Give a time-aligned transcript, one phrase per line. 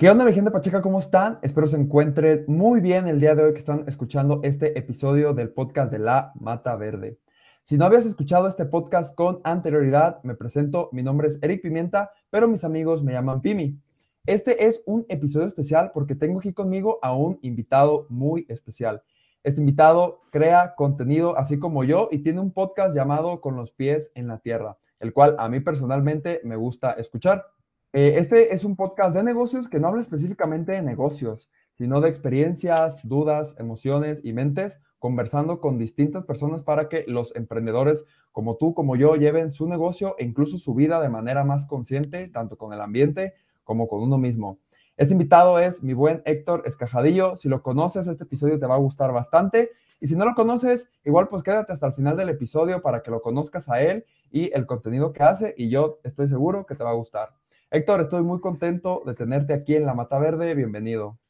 [0.00, 0.80] ¿Qué onda, mi gente Pacheca?
[0.80, 1.38] ¿Cómo están?
[1.42, 5.50] Espero se encuentren muy bien el día de hoy que están escuchando este episodio del
[5.50, 7.18] podcast de La Mata Verde.
[7.64, 12.12] Si no habías escuchado este podcast con anterioridad, me presento, mi nombre es Eric Pimienta,
[12.30, 13.78] pero mis amigos me llaman Pimi.
[14.24, 19.02] Este es un episodio especial porque tengo aquí conmigo a un invitado muy especial.
[19.42, 24.10] Este invitado crea contenido así como yo y tiene un podcast llamado Con los pies
[24.14, 27.44] en la tierra, el cual a mí personalmente me gusta escuchar.
[27.92, 32.08] Eh, este es un podcast de negocios que no habla específicamente de negocios, sino de
[32.08, 38.74] experiencias, dudas, emociones y mentes, conversando con distintas personas para que los emprendedores como tú,
[38.74, 42.72] como yo, lleven su negocio e incluso su vida de manera más consciente, tanto con
[42.72, 44.60] el ambiente como con uno mismo.
[44.96, 47.36] Este invitado es mi buen Héctor Escajadillo.
[47.38, 49.70] Si lo conoces, este episodio te va a gustar bastante.
[49.98, 53.10] Y si no lo conoces, igual pues quédate hasta el final del episodio para que
[53.10, 56.84] lo conozcas a él y el contenido que hace y yo estoy seguro que te
[56.84, 57.30] va a gustar.
[57.72, 60.56] Héctor, estoy muy contento de tenerte aquí en La Mata Verde.
[60.56, 61.20] Bienvenido.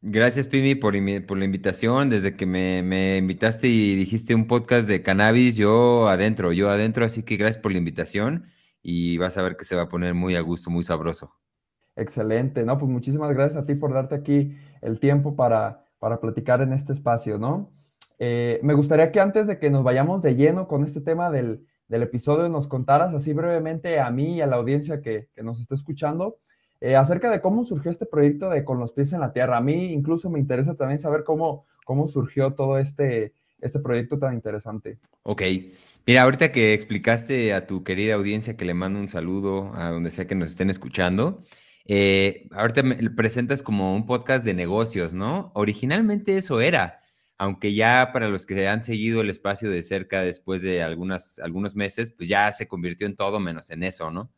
[0.00, 0.94] Gracias, Pimi, por,
[1.26, 2.08] por la invitación.
[2.08, 7.04] Desde que me, invitaste y dijiste un podcast de cannabis, yo adentro, yo adentro.
[7.04, 8.46] Así que gracias por la invitación
[8.80, 11.34] y vas a ver que se va a poner muy a gusto, muy sabroso.
[11.96, 12.78] Excelente, ¿no?
[12.78, 16.92] Pues muchísimas gracias a ti por darte aquí el tiempo para, para platicar en este
[16.92, 17.72] espacio, ¿no?
[18.20, 21.66] Eh, me gustaría que antes de que nos vayamos de lleno con este tema del,
[21.88, 25.74] del episodio nos contaras así brevemente a mí y a la audiencia que, nos está
[25.74, 26.38] escuchando
[26.80, 29.56] eh, acerca de cómo surgió este proyecto de Con los pies en la tierra.
[29.56, 34.34] A mí incluso me interesa también saber cómo, cómo surgió todo este, este proyecto tan
[34.34, 34.98] interesante.
[35.22, 35.42] Ok,
[36.06, 40.10] mira, ahorita que explicaste a tu querida audiencia que le mando un saludo a donde
[40.10, 41.42] sea que nos estén escuchando,
[41.86, 45.50] eh, ahorita me presentas como un podcast de negocios, ¿no?
[45.54, 47.00] Originalmente eso era
[47.38, 51.76] aunque ya para los que han seguido el espacio de cerca después de algunas, algunos
[51.76, 54.30] meses, pues ya se convirtió en todo menos en eso, ¿no?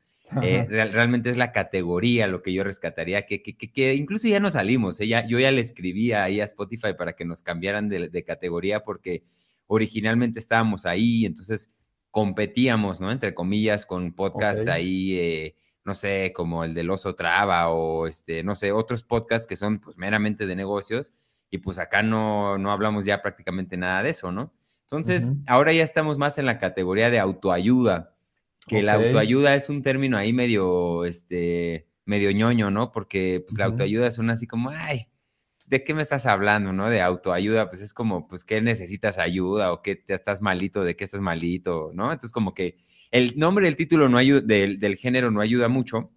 [0.43, 4.49] Eh, realmente es la categoría lo que yo rescataría, que, que, que, incluso ya no
[4.49, 5.09] salimos, ¿eh?
[5.09, 9.25] yo ya le escribía ahí a Spotify para que nos cambiaran de, categoría porque
[9.67, 11.73] originalmente estábamos ahí, entonces
[12.13, 13.11] competíamos, ¿no?
[13.11, 18.45] Entre comillas, con podcasts ahí, eh, no sé, como el del Oso Traba o, este,
[18.45, 21.13] no sé, otros podcasts que son pues meramente de negocios
[21.51, 24.53] y pues acá no, no hablamos ya prácticamente nada de eso, ¿no?
[24.85, 28.17] Entonces, ahora ya estamos más en la categoría de autoayuda,
[28.67, 32.91] que la autoayuda es un término ahí medio, este, medio ñoño, ¿no?
[32.91, 35.09] Porque pues la autoayuda suena así como, ay,
[35.67, 36.91] ¿de qué me estás hablando, no?
[36.91, 39.73] De autoayuda, pues es como, pues, ¿qué necesitas ayuda?
[39.73, 40.83] ¿O qué te estás malito?
[40.83, 41.93] ¿De qué estás malito?
[41.95, 42.07] ¿No?
[42.07, 42.77] Entonces, como que
[43.13, 46.11] el nombre del título no ayuda, del, del género no ayuda mucho,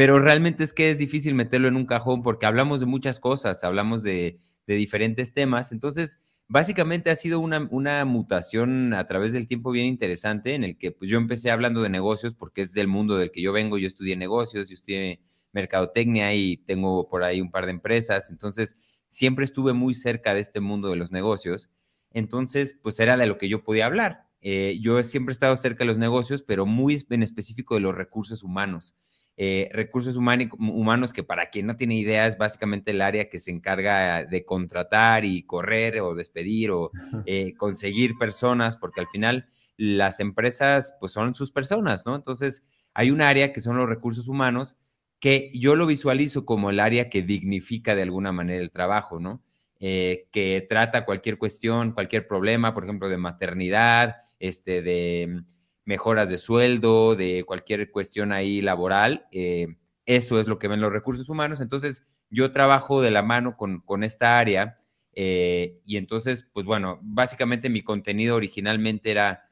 [0.00, 3.64] pero realmente es que es difícil meterlo en un cajón porque hablamos de muchas cosas,
[3.64, 5.72] hablamos de, diferentes temas.
[5.72, 10.90] Entonces, básicamente ha sido una, mutación a través del tiempo bien interesante en el que
[10.90, 13.86] pues, yo empecé hablando de negocios porque es del mundo del que yo vengo, yo
[13.86, 15.20] estudié negocios, yo estudié
[15.52, 18.78] mercadotecnia y tengo por ahí un par de empresas, entonces
[19.10, 21.68] siempre estuve muy cerca de este mundo de los negocios,
[22.10, 24.28] entonces pues era de lo que yo podía hablar.
[24.40, 27.94] Eh, yo siempre he estado cerca de los negocios, pero muy en específico de los
[27.94, 28.94] recursos humanos.
[29.42, 33.50] Eh, recursos humanos, que para quien no tiene idea es básicamente el área que se
[33.50, 36.90] encarga de contratar y correr o despedir o
[37.24, 42.16] eh, conseguir personas, porque al final las empresas pues son sus personas, ¿no?
[42.16, 44.76] Entonces hay un área que son los recursos humanos
[45.20, 49.42] que yo lo visualizo como el área que dignifica de alguna manera el trabajo, ¿no?
[49.78, 55.44] Eh, que trata cualquier cuestión, cualquier problema, por ejemplo, de maternidad, este, de
[55.90, 59.26] mejoras de sueldo, de cualquier cuestión ahí laboral.
[59.32, 61.60] Eh, eso es lo que ven los recursos humanos.
[61.60, 64.76] Entonces, yo trabajo de la mano con, con esta área
[65.12, 69.50] eh, y entonces, pues bueno, básicamente mi contenido originalmente era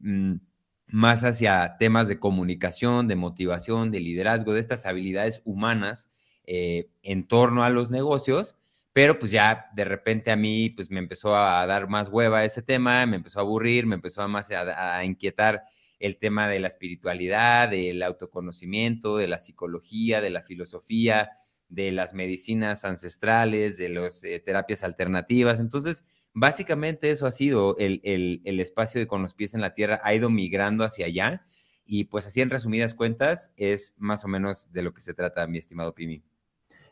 [0.00, 0.34] mm,
[0.88, 6.10] más hacia temas de comunicación, de motivación, de liderazgo, de estas habilidades humanas
[6.44, 8.56] eh, en torno a los negocios,
[8.92, 12.62] pero pues ya de repente a mí pues me empezó a dar más hueva ese
[12.62, 15.62] tema, me empezó a aburrir, me empezó más a, inquietar
[15.98, 21.30] el tema de la espiritualidad, del autoconocimiento, de la psicología, de la filosofía,
[21.68, 25.60] de las medicinas ancestrales, de las eh, terapias alternativas.
[25.60, 30.00] Entonces, básicamente eso ha sido el, el, espacio de con los pies en la tierra,
[30.02, 31.46] ha ido migrando hacia allá.
[31.84, 35.46] Y pues así en resumidas cuentas es más o menos de lo que se trata,
[35.46, 36.22] mi estimado Pimi.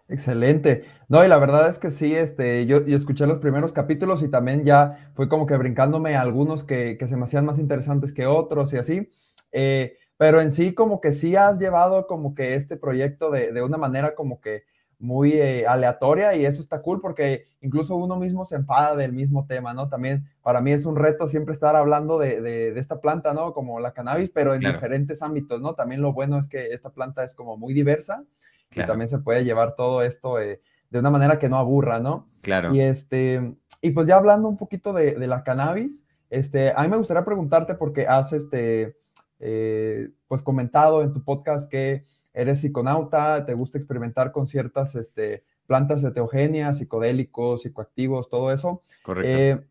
[0.08, 0.84] Excelente.
[1.08, 4.64] No, y la verdad es que sí, este, yo, escuché los primeros capítulos y también
[4.64, 8.78] ya fue como que brincándome algunos que, se me hacían más interesantes que otros y
[8.78, 9.10] así.
[9.50, 13.78] Eh, pero en sí, como que sí has llevado como que este proyecto de, una
[13.78, 14.64] manera como que
[14.98, 19.44] muy eh, aleatoria y eso está cool porque incluso uno mismo se enfada del mismo
[19.46, 19.88] tema, ¿no?
[19.88, 23.52] También para mí es un reto siempre estar hablando de, esta planta, ¿no?
[23.52, 25.74] Como la cannabis, pero en diferentes ámbitos, ¿no?
[25.74, 28.24] También lo bueno es que esta planta es como muy diversa
[28.74, 30.60] y también se puede llevar todo esto de
[30.98, 32.28] una manera que no aburra, ¿no?
[32.42, 32.74] Claro.
[32.74, 36.96] Y, este, y pues ya hablando un poquito de, la cannabis, este, a mí me
[36.96, 38.96] gustaría preguntarte porque has este,
[39.38, 45.44] eh, pues comentado en tu podcast que eres psiconauta, te gusta experimentar con ciertas este,
[45.66, 48.82] plantas teogenias, psicodélicos, psicoactivos, todo eso.
[49.02, 49.30] Correcto.
[49.30, 49.66] Eh,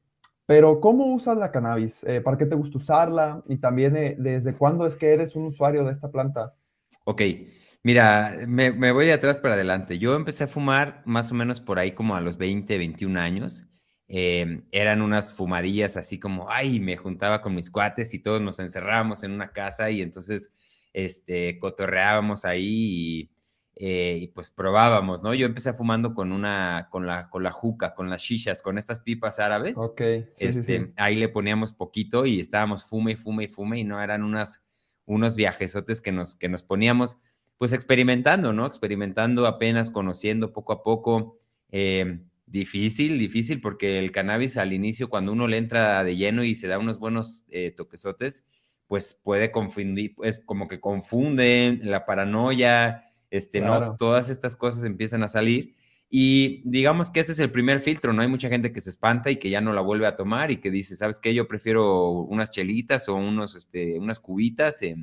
[0.46, 2.04] pero ¿cómo usas la cannabis?
[2.04, 3.44] Eh, ¿Para qué te gusta usarla?
[3.48, 6.54] Y también desde cuándo es que eres un usuario de esta planta.
[7.06, 7.22] Ok,
[7.86, 10.00] mira, me, me, voy de atrás para adelante.
[10.00, 13.64] Yo empecé a fumar más o menos por ahí como a los 20, 21 años.
[14.08, 18.58] Em, eran unas fumadillas así como, ay, me juntaba con mis cuates y todos nos
[18.58, 20.52] encerrábamos en una casa y entonces,
[20.94, 23.30] este, cotorreábamos ahí
[23.76, 25.36] eh, y, pues probábamos, ¿no?
[25.36, 29.00] Yo empecé fumando con una, con la, con la juca, con las shishas, con estas
[29.00, 29.78] pipas árabes.
[29.78, 30.02] Ok.
[30.40, 34.24] este, Ahí le poníamos poquito y estábamos fume y fume y fume y no eran
[34.24, 34.66] unas,
[35.06, 37.20] unos viajesotes que nos, que nos poníamos,
[37.58, 38.66] pues experimentando, ¿no?
[38.66, 41.40] Experimentando apenas, conociendo poco a poco.
[41.72, 46.54] Eh, Difícil, difícil, porque el cannabis al inicio, cuando uno le entra de lleno y
[46.54, 48.46] se da unos buenos eh, toquesotes,
[48.86, 53.96] pues puede confundir, es como que confunden la paranoia, este, ¿no?
[53.98, 55.76] Todas estas cosas empiezan a salir.
[56.08, 58.22] Y digamos que ese es el primer filtro, ¿no?
[58.22, 60.58] Hay mucha gente que se espanta y que ya no la vuelve a tomar y
[60.58, 61.34] que dice, ¿sabes qué?
[61.34, 64.96] Yo prefiero unas chelitas o unos, este, unas cubitas, eh,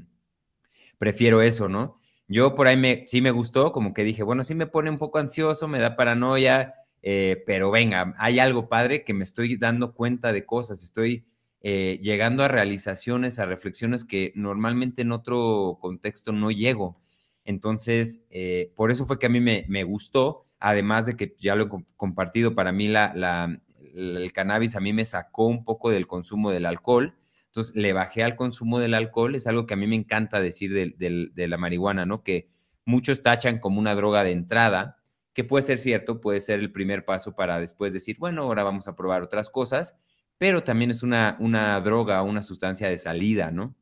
[0.97, 1.99] prefiero eso, ¿no?
[2.33, 4.97] Yo por ahí me, sí me gustó, como que dije, bueno, sí me pone un
[4.97, 9.93] poco ansioso, me da paranoia, eh, pero venga, hay algo padre que me estoy dando
[9.93, 11.27] cuenta de cosas, estoy
[11.61, 17.03] eh, llegando a realizaciones, a reflexiones que normalmente en otro contexto no llego.
[17.45, 21.65] Entonces, eh, por eso fue que a mí me, gustó, además de que ya lo
[21.65, 23.61] he compartido, para mí la,
[23.95, 27.15] el cannabis a mí me sacó un poco del consumo del alcohol.
[27.53, 30.73] Entonces, le bajé al consumo del alcohol, es algo que a mí me encanta decir
[30.73, 32.23] de la marihuana, ¿no?
[32.23, 32.49] Que
[32.87, 34.97] muchos tachan como una droga de entrada,
[35.35, 38.89] que puede ser cierto, puede ser el primer paso para después decir, bueno, ahora vamos
[38.89, 39.99] a probar otras cosas,
[40.39, 41.37] pero también es una,
[41.85, 43.77] droga, una sustancia de salida, ¿no?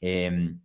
[0.00, 0.60] Em,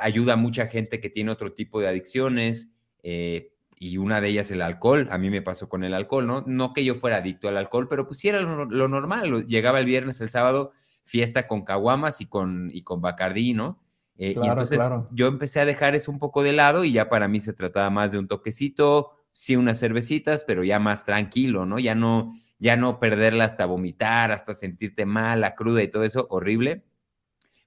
[0.00, 2.70] ayuda a mucha gente que tiene otro tipo de adicciones
[3.02, 5.08] eh, y una de ellas el alcohol.
[5.10, 6.42] A mí me pasó con el alcohol, ¿no?
[6.46, 9.46] No que yo fuera adicto al alcohol, pero pues sí era lo, normal.
[9.46, 10.72] Llegaba el viernes, el sábado,
[11.08, 13.80] fiesta con caguamas y con, y con bacardí, ¿no?
[14.18, 14.78] Eh, y entonces
[15.10, 17.88] yo empecé a dejar eso un poco de lado y ya para mí se trataba
[17.88, 21.78] más de un toquecito, sí unas cervecitas, pero ya más tranquilo, ¿no?
[21.78, 26.26] Ya no, ya no perderla hasta vomitar, hasta sentirte mal, la cruda y todo eso,
[26.28, 26.84] horrible.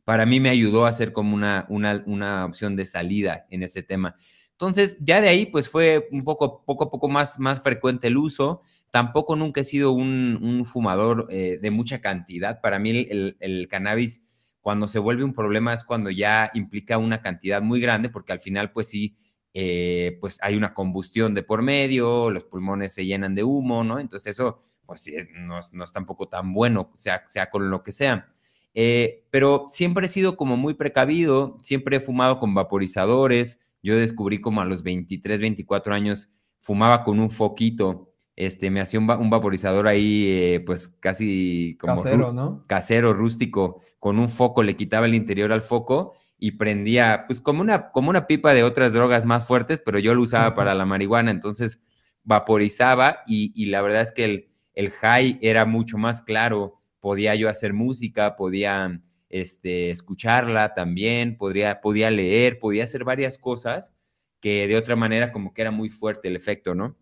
[0.04, 3.82] Para mí me ayudó a ser como una, una, una opción de salida en ese
[3.82, 4.16] tema.
[4.52, 8.18] Entonces, ya de ahí, pues fue un poco, poco a poco más, más frecuente el
[8.18, 8.62] uso.
[8.92, 12.62] Tampoco nunca he sido un, fumador eh, de mucha cantidad.
[12.62, 14.24] Para mí el, cannabis,
[14.60, 18.42] cuando se vuelve un problema, es cuando ya implica una cantidad muy grande, porque al
[18.42, 19.18] final, pues sí,
[19.54, 24.00] eh, pues hay una combustión de por medio, los pulmones se llenan de humo, ¿no?
[24.00, 28.32] Entonces eso, pues no, no es tampoco tan bueno, sea, sea con lo que sea.
[28.74, 33.60] Eh, pero siempre he sido como muy precavido, siempre he fumado con vaporizadores.
[33.84, 36.30] Yo descubrí como a los 23, 24 años,
[36.60, 42.34] fumaba con un foquito, este, me hacía un, vaporizador ahí, eh, pues casi como casero,
[42.34, 42.64] ¿no?
[42.68, 47.62] Casero, rústico, con un foco, le quitaba el interior al foco y prendía, pues como
[47.62, 50.86] una, como una pipa de otras drogas más fuertes, pero yo lo usaba para la
[50.86, 51.82] marihuana, entonces
[52.24, 57.50] vaporizaba y, la verdad es que el, el, high era mucho más claro, podía yo
[57.50, 63.96] hacer música, podía este, escucharla también, podría, podía leer, podía hacer varias cosas
[64.40, 66.98] que de otra manera como que era muy fuerte el efecto, ¿no?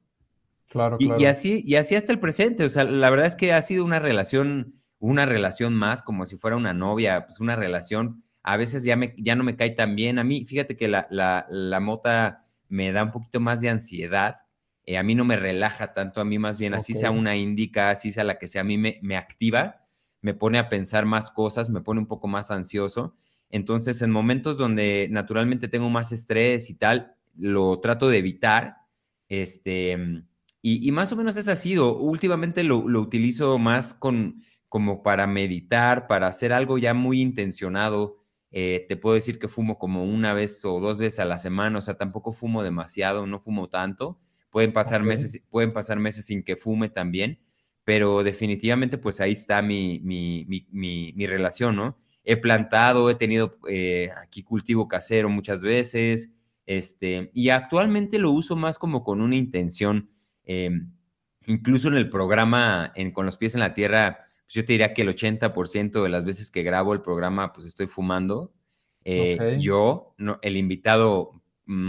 [0.70, 1.22] Claro, y, claro.
[1.22, 3.84] Y así, y así hasta el presente, o sea, la verdad es que ha sido
[3.84, 8.84] una relación, una relación más, como si fuera una novia, pues una relación a veces
[8.84, 10.20] ya, me, ya no me cae tan bien.
[10.20, 14.38] A mí, fíjate que la, la, mota me da un poquito más de ansiedad.
[14.86, 17.92] Eh, a mí no me relaja tanto, a mí más bien, así sea una indica,
[17.92, 19.86] así sea la que sea, a mí me, me activa,
[20.22, 23.16] me pone a pensar más cosas, me pone un poco más ansioso.
[23.52, 28.78] Entonces, en momentos donde naturalmente tengo más estrés y tal, lo trato de evitar.
[29.28, 30.24] Este,
[30.62, 31.78] y, más o menos es así.
[31.78, 38.20] Últimamente lo, lo, utilizo más con, como para meditar, para hacer algo ya muy intencionado,
[38.52, 41.78] eh, te puedo decir que fumo como una vez o dos veces a la semana,
[41.78, 44.20] o sea, tampoco fumo demasiado, no fumo tanto.
[44.50, 47.40] Pueden pasar, meses, pueden pasar meses sin que fume también,
[47.84, 51.98] pero definitivamente pues ahí está mi, mi, mi, mi, relación, ¿no?
[52.24, 56.32] He plantado, he tenido eh, aquí cultivo casero muchas veces,
[56.66, 60.10] este, y actualmente lo uso más como con una intención,
[60.50, 60.92] em,
[61.46, 64.94] incluso en el programa en, Con los pies en la tierra, pues, yo te diría
[64.94, 68.52] que el 80% de las veces que grabo el programa, pues estoy fumando.
[69.06, 71.40] Eh, yo, no, el invitado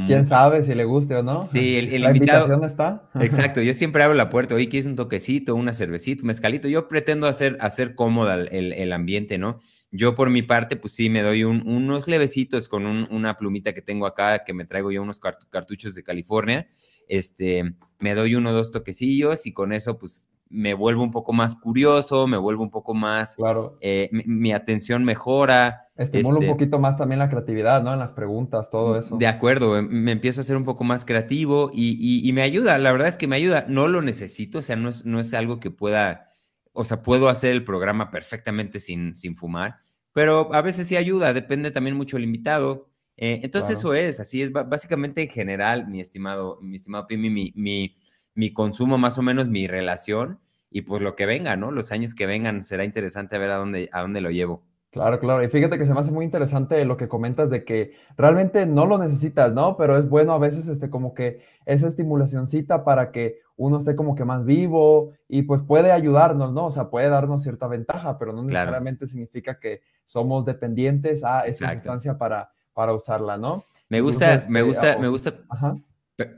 [0.07, 1.43] ¿Quién sabe si le guste o no?
[1.43, 3.09] Sí, el, la invitación está.
[3.21, 6.69] Exacto, yo siempre abro la puerta, oye, ¿quieres un toquecito, una cervecita, un mezcalito?
[6.69, 9.59] Yo pretendo hacer, hacer cómoda el, el ambiente, ¿no?
[9.91, 14.07] Yo por mi parte, pues sí, me doy unos levecitos con una plumita que tengo
[14.07, 16.69] acá, que me traigo yo unos cartuchos de California.
[17.11, 21.33] Este, me doy uno o dos toquecillos y con eso, pues me vuelvo un poco
[21.33, 23.77] más curioso, me vuelvo un poco más, claro.
[23.81, 25.89] Eh, mi, atención mejora.
[25.97, 27.93] Estimula un este poquito más también la creatividad, ¿no?
[27.93, 29.17] En las preguntas, todo eso.
[29.17, 32.79] De acuerdo, em, me empiezo a ser un poco más creativo y, y, me ayuda,
[32.79, 35.35] la verdad es que me ayuda, no lo necesito, o sea, no es, no es
[35.35, 36.31] algo que pueda
[36.73, 39.79] o sea, puedo hacer el programa perfectamente sin, sin fumar,
[40.13, 42.90] pero a veces sí ayuda, depende también mucho del invitado.
[43.23, 47.53] Eh, entonces eso es, así es, básicamente en general, mi estimado, mi estimado Pimi, mi,
[47.55, 47.95] mi,
[48.35, 51.71] mi, consumo más o menos, mi relación y pues lo que venga, ¿no?
[51.71, 54.63] Los años que vengan, será interesante ver a dónde, a dónde lo llevo.
[54.89, 55.45] Claro, claro.
[55.45, 58.87] Y fíjate que se me hace muy interesante lo que comentas de que realmente no
[58.87, 59.77] lo necesitas, ¿no?
[59.77, 64.15] Pero es bueno a veces este como que esa estimulacióncita para que uno esté como
[64.15, 66.67] que más vivo y pues puede ayudarnos, ¿no?
[66.67, 71.75] O sea, puede darnos cierta ventaja, pero no necesariamente significa que somos dependientes a esa
[71.75, 73.65] sustancia para, para usarla, ¿no?
[73.89, 75.35] Me gusta, me este, gusta, me gusta,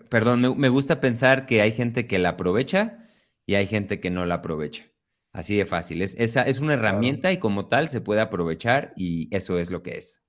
[0.08, 3.08] perdón, me, me gusta pensar que hay gente que la aprovecha
[3.46, 4.84] y hay gente que no la aprovecha.
[5.32, 6.02] Así de fácil.
[6.02, 9.82] Es, esa es una herramienta y como tal se puede aprovechar y eso es lo
[9.82, 10.22] que es.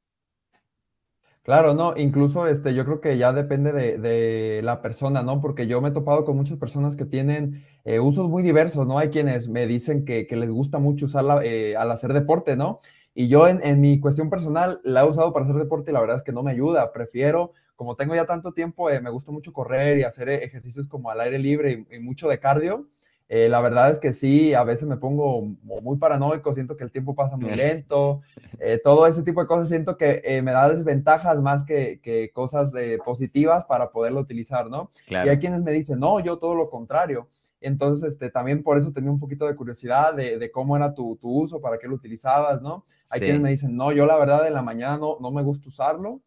[1.44, 5.42] Claro, no, incluso este, yo creo que ya depende de, la persona, ¿no?
[5.42, 8.98] Porque yo me he topado con muchas personas que tienen eh, usos muy diversos, ¿no?
[8.98, 12.80] Hay quienes me dicen que, les gusta mucho usarla eh, al hacer deporte, ¿no?
[13.16, 16.16] Y yo en, mi cuestión personal la he usado para hacer deporte y la verdad
[16.18, 16.92] es que no me ayuda.
[16.92, 21.12] Prefiero, como tengo ya tanto tiempo, eh, me gusta mucho correr y hacer ejercicios como
[21.12, 22.88] al aire libre y mucho de cardio.
[23.30, 26.92] Eh, la verdad es que sí, a veces me pongo muy paranoico, siento que el
[26.92, 28.22] tiempo pasa muy lento,
[28.60, 32.32] eh, todo ese tipo de cosas siento que eh, me da desventajas más que, que
[32.32, 34.92] cosas positivas para poderlo utilizar, ¿no?
[35.08, 37.28] Y hay quienes me dicen, no, yo todo lo contrario.
[37.64, 41.30] Entonces, este, también por eso tenía un poquito de curiosidad de, cómo era tu, tu,
[41.30, 42.86] uso, para qué lo utilizabas, ¿no?
[43.10, 45.70] Hay quienes me dicen, no, yo la verdad en la mañana no, no me gusta
[45.70, 46.22] usarlo,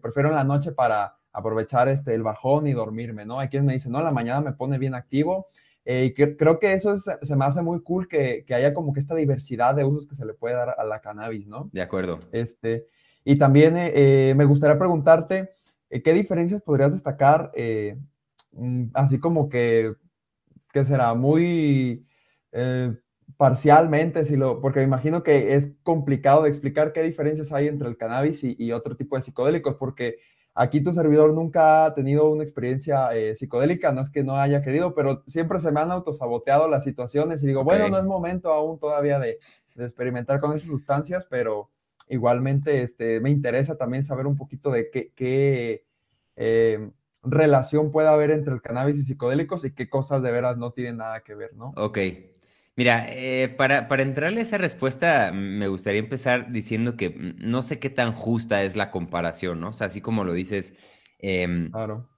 [0.00, 3.40] prefiero en la noche para aprovechar este, el bajón y dormirme, ¿no?
[3.40, 5.48] Hay quienes me dicen, no, en la mañana me pone bien activo
[5.84, 9.00] eh, y creo que eso se me hace muy cool que, que, haya como que
[9.00, 11.68] esta diversidad de usos que se le puede dar a la cannabis, ¿no?
[11.72, 12.20] De acuerdo.
[12.30, 12.86] Este,
[13.24, 15.50] y también eh, eh, me gustaría preguntarte,
[15.90, 17.50] ¿qué diferencias podrías destacar?
[18.52, 19.94] Mm, así como que,
[20.74, 21.14] ¿qué será?
[21.14, 22.06] Muy
[23.38, 27.88] parcialmente, si lo, porque me imagino que es complicado de explicar qué diferencias hay entre
[27.88, 30.18] el cannabis y, y otro tipo de psicodélicos, porque
[30.56, 34.62] Aquí tu servidor nunca ha tenido una experiencia eh, psicodélica, no es que no haya
[34.62, 38.52] querido, pero siempre se me han autosaboteado las situaciones y digo, bueno, no es momento
[38.52, 39.40] aún todavía de,
[39.76, 41.70] experimentar con esas sustancias, pero
[42.08, 45.84] igualmente este, me interesa también saber un poquito de qué,
[46.36, 46.90] eh,
[47.24, 50.98] relación puede haber entre el cannabis y psicodélicos y qué cosas de veras no tienen
[50.98, 51.72] nada que ver, ¿no?
[51.76, 51.98] Ok,
[52.76, 57.78] Mira, eh, para, para entrarle a esa respuesta, me gustaría empezar diciendo que no sé
[57.78, 59.68] qué tan justa es la comparación, ¿no?
[59.68, 60.74] O sea, así como lo dices,
[61.20, 61.70] em,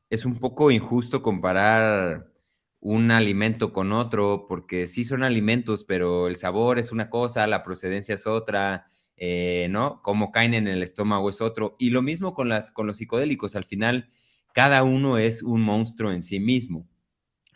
[0.08, 2.32] es un poco injusto comparar
[2.80, 7.62] un alimento con otro, porque sí son alimentos, pero el sabor es una cosa, la
[7.62, 8.86] procedencia es otra,
[9.16, 10.00] eh, ¿no?
[10.02, 11.76] Cómo caen en el estómago es otro.
[11.78, 14.10] Y lo mismo con, las, con los psicodélicos, al final,
[14.56, 16.88] cada uno es un monstruo en sí mismo.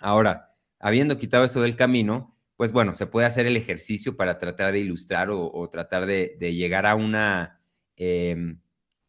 [0.00, 4.70] Ahora, habiendo quitado eso del camino, pues bueno, se puede hacer el ejercicio para tratar
[4.70, 7.58] de ilustrar o, tratar de, llegar a una,
[7.96, 8.60] em,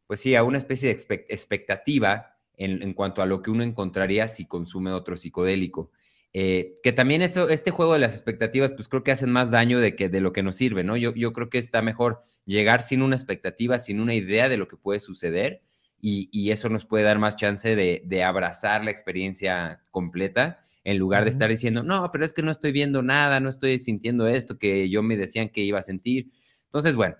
[0.07, 4.45] pues sí, a una especie de expectativa en, cuanto a lo que uno encontraría si
[4.47, 5.91] consume otro psicodélico.
[6.31, 9.81] Eh, que también eso, este juego de las expectativas, pues creo que hacen más daño
[9.81, 10.95] de, que, de lo que nos sirve, ¿no?
[10.95, 14.69] Yo, yo creo que está mejor llegar sin una expectativa, sin una idea de lo
[14.69, 15.61] que puede suceder
[16.01, 21.23] y, eso nos puede dar más chance de, de abrazar la experiencia completa en lugar
[21.23, 24.57] de estar diciendo, no, pero es que no estoy viendo nada, no estoy sintiendo esto
[24.57, 26.31] que yo me decían que iba a sentir.
[26.65, 27.15] Entonces, bueno,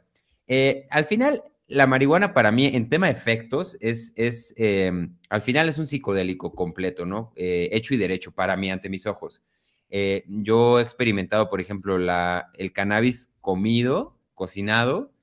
[0.48, 5.42] eh, al final, la marihuana para mí en tema de efectos es, es em, al
[5.42, 7.34] final es un psicodélico completo, ¿no?
[7.36, 9.44] Eh, hecho y derecho para mí ante mis ojos.
[9.90, 15.14] Eh, yo he experimentado, por ejemplo, la, el cannabis comido, cocinado,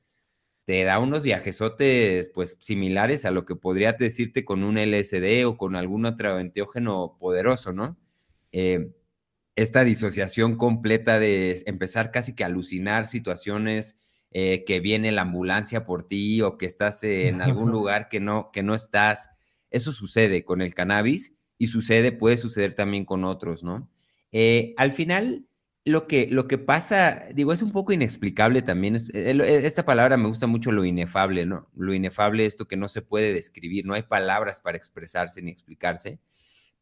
[0.69, 5.57] te da unos viajesotes pues similares a lo que podría decirte con un LSD o
[5.57, 7.97] con algún otro enteógeno poderoso, ¿no?
[8.53, 8.91] Eh,
[9.57, 13.97] esta disociación completa de empezar casi que a alucinar situaciones
[14.31, 18.51] eh, que viene la ambulancia por ti o que estás en algún lugar que no,
[18.53, 19.31] que no estás.
[19.71, 23.91] Eso sucede con el cannabis y sucede, puede suceder también con otros, ¿no?
[24.33, 25.48] Eh, al final,
[25.89, 28.97] lo que, lo que pasa, digo, es un poco inexplicable también.
[28.97, 31.69] Eh, eh, esta palabra me gusta mucho lo inefable, ¿no?
[31.75, 36.21] Lo inefable, esto que no se puede describir, no hay palabras para expresarse ni explicarse,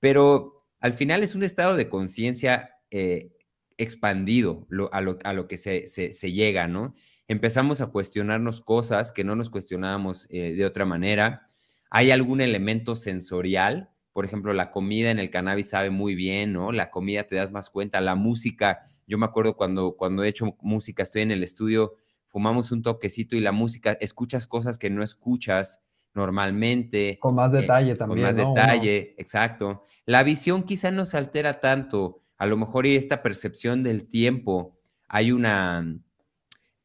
[0.00, 3.32] pero al final es un estado de conciencia eh,
[3.78, 6.94] expandido a, lo, que se, se, llega, ¿no?
[7.28, 11.50] Empezamos a cuestionarnos cosas que no nos cuestionábamos de otra manera.
[11.90, 16.72] Hay algún elemento sensorial, por ejemplo, la comida en el cannabis sabe muy bien, ¿no?
[16.72, 20.56] La comida te das más cuenta, la música yo me acuerdo cuando, cuando he hecho
[20.60, 21.94] música, estoy en el estudio,
[22.26, 25.82] fumamos un toquecito y la música, escuchas cosas que no escuchas
[26.14, 27.18] normalmente.
[27.20, 28.26] Con más eh, detalle también.
[28.26, 29.84] Con más detalle, exacto.
[30.04, 32.22] La visión quizá no se altera tanto.
[32.38, 35.98] A lo mejor y esta percepción del tiempo, hay una,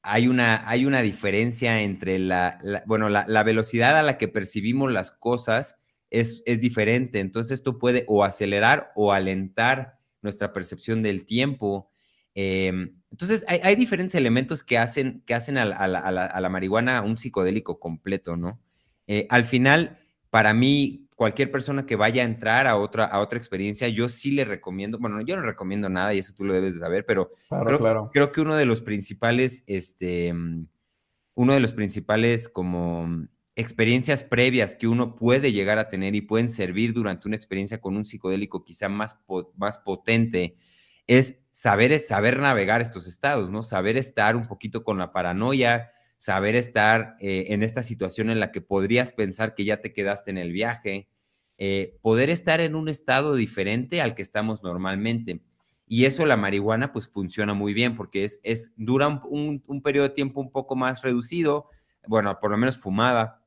[0.02, 4.92] hay una, hay una diferencia entre la, bueno, la, la, velocidad a la que percibimos
[4.92, 5.78] las cosas
[6.10, 7.20] es, es diferente.
[7.20, 11.91] Entonces esto puede o acelerar o alentar nuestra percepción del tiempo.
[12.34, 18.38] Em, entonces, hay, diferentes elementos que hacen, que hacen a, la, marihuana un psicodélico completo,
[18.38, 18.60] ¿no?
[19.08, 23.38] Eh, al final, para mí, cualquier persona que vaya a entrar a otra, a otra
[23.38, 26.76] experiencia, yo sí le recomiendo, bueno, yo no recomiendo nada y eso tú lo debes
[26.76, 30.34] de saber, pero creo, creo, que uno de los principales, este,
[31.36, 36.50] uno de los principales como experiencias previas que uno puede llegar a tener y pueden
[36.50, 39.20] servir durante una experiencia con un psicodélico quizá más,
[39.58, 40.56] más potente,
[41.08, 43.64] es saber, es saber navegar estos estados, ¿no?
[43.64, 48.52] Saber estar un poquito con la paranoia, saber estar eh, en esta situación en la
[48.52, 51.10] que podrías pensar que ya te quedaste en el viaje,
[51.58, 55.42] eh, poder estar en un estado diferente al que estamos normalmente.
[55.88, 60.08] Y eso la marihuana pues funciona muy bien porque es, es dura un, un, periodo
[60.08, 61.68] de tiempo un poco más reducido,
[62.08, 63.44] bueno, por lo menos fumada,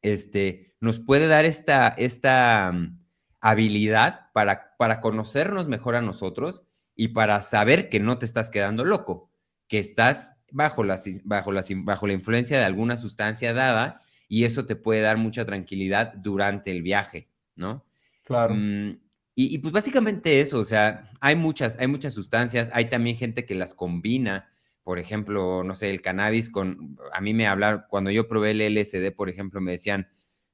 [0.00, 3.00] este, nos puede dar esta, esta mm,
[3.40, 6.66] habilidad para, para conocernos mejor a nosotros
[7.02, 9.28] y para saber que no te estás quedando loco,
[9.66, 11.50] que estás bajo la, bajo
[11.82, 16.70] bajo la influencia de alguna sustancia dada y eso te puede dar mucha tranquilidad durante
[16.70, 17.84] el viaje, ¿no?
[18.22, 18.54] Claro.
[18.54, 19.00] Mm,
[19.34, 23.56] y, pues básicamente eso, o sea, hay muchas, hay muchas sustancias, hay también gente que
[23.56, 24.48] las combina,
[24.84, 28.60] por ejemplo, no sé, el cannabis con, a mí me hablar, cuando yo probé el
[28.76, 30.06] LSD, por ejemplo, me decían,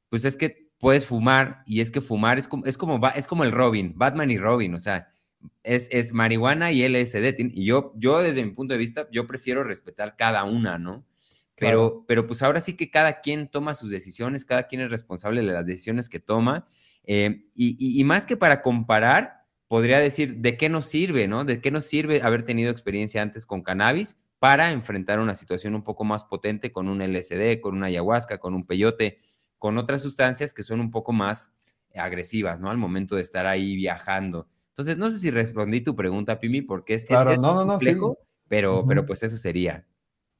[0.08, 3.44] pues es que puedes fumar y es que fumar es como, es como, es como
[3.44, 5.08] el Robin, Batman y Robin, o sea,
[5.62, 7.34] es, marihuana y LSD.
[7.38, 11.04] Y yo, yo, desde mi punto de vista, yo prefiero respetar cada una, ¿no?
[11.56, 15.40] Pero, pero pues ahora sí que cada quien toma sus decisiones, cada quien es responsable
[15.40, 16.68] de las decisiones que toma.
[17.04, 21.44] Eh, y, más que para comparar, podría decir, ¿de qué nos sirve, no?
[21.44, 25.82] ¿De qué nos sirve haber tenido experiencia antes con cannabis para enfrentar una situación un
[25.82, 29.18] poco más potente con un LSD, con una ayahuasca, con un peyote,
[29.58, 31.56] con otras sustancias que son un poco más
[31.96, 32.70] agresivas, ¿no?
[32.70, 34.48] Al momento de estar ahí viajando.
[34.78, 38.84] Entonces, no sé si respondí tu pregunta, Pimi, porque es, claro, no, no, complejo, pero,
[38.86, 39.84] pero pues eso sería.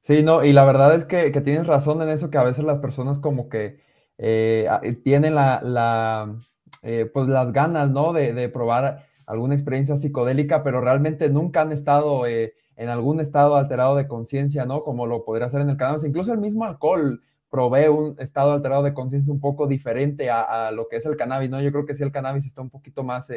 [0.01, 2.79] Sí, no, y la verdad es que, tienes razón en eso, que a veces las
[2.79, 3.81] personas como que
[4.17, 6.37] eh, eh, tienen la,
[6.85, 8.13] eh, pues las ganas, ¿no?
[8.13, 14.07] De, probar alguna experiencia psicodélica, pero realmente nunca han estado en algún estado alterado de
[14.07, 14.85] conciencia, ¿no?
[14.85, 18.85] Como lo podría ser en el cannabis, incluso el mismo alcohol provee un estado alterado
[18.85, 21.61] de conciencia un poco diferente a, lo que es el cannabis, ¿no?
[21.61, 23.29] Yo creo que sí el cannabis está un poquito más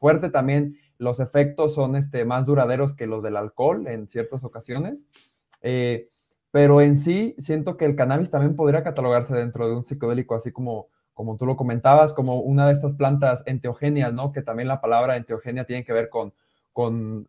[0.00, 5.06] fuerte también, los efectos son este, más duraderos que los del alcohol en ciertas ocasiones,
[5.62, 6.08] eh,
[6.50, 10.50] pero en sí siento que el cannabis también podría catalogarse dentro de un psicodélico, así
[10.50, 14.32] como, como tú lo comentabas, como una de estas plantas enteogenias, ¿no?
[14.32, 16.32] Que también la palabra enteogenia tiene que ver con,
[16.72, 17.28] con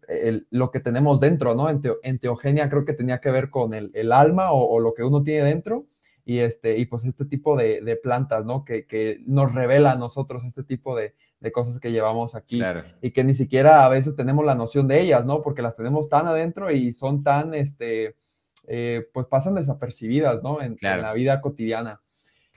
[0.50, 1.68] lo que tenemos dentro, ¿no?
[2.04, 5.88] enteogenia creo que tenía que ver con el, alma o, lo que uno tiene dentro
[6.24, 8.64] y, este, y pues este tipo de, plantas, ¿no?
[8.64, 11.16] Que, nos revela a nosotros este tipo de,
[11.50, 12.62] cosas que llevamos aquí
[13.02, 15.42] y que ni siquiera a veces tenemos la noción de ellas, ¿no?
[15.42, 18.16] Porque las tenemos tan adentro y son tan, este,
[18.68, 20.62] eh, pues pasan desapercibidas, ¿no?
[20.62, 22.02] En, la vida cotidiana.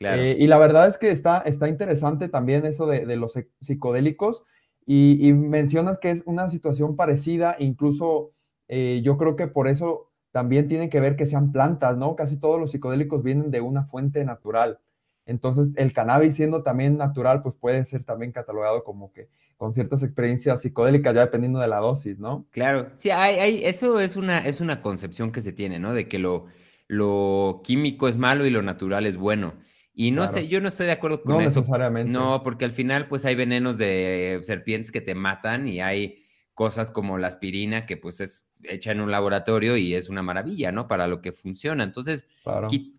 [0.01, 4.44] Eh, y la verdad es que está, está interesante también eso de, los psicodélicos
[4.85, 8.33] y, mencionas que es una situación parecida, incluso
[8.68, 12.16] eh, yo creo que por eso también tienen que ver que sean plantas, ¿no?
[12.16, 14.81] Casi todos los psicodélicos vienen de una fuente natural.
[15.26, 20.02] Entonces, el cannabis siendo también natural, pues puede ser también catalogado como que con ciertas
[20.02, 22.46] experiencias psicodélicas, ya dependiendo de la dosis, ¿no?
[22.50, 25.94] Claro, sí, hay, eso es una, es una concepción que se tiene, ¿no?
[25.94, 26.46] De que lo,
[26.88, 29.54] lo químico es malo y lo natural es bueno.
[29.96, 31.60] Y no sé, yo no estoy de acuerdo con eso.
[31.60, 32.10] No necesariamente.
[32.10, 36.23] No, porque al final, pues hay venenos de serpientes que te matan y hay
[36.55, 40.73] cosas como la aspirina, que pues es hecha en un laboratorio y es una maravilla,
[40.73, 40.88] ¿no?
[40.88, 41.85] Para lo que funciona.
[41.85, 42.27] Entonces,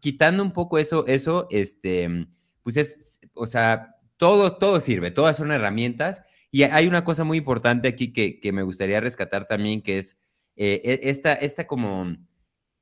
[0.02, 2.28] quitando un poco eso, eso, este,
[2.63, 6.24] pues es, o sea, todo, todo sirve, todas son herramientas.
[6.52, 10.18] Y hay una cosa muy importante aquí que, que me gustaría rescatar también, que es
[10.56, 12.15] eh, e, esta, esta como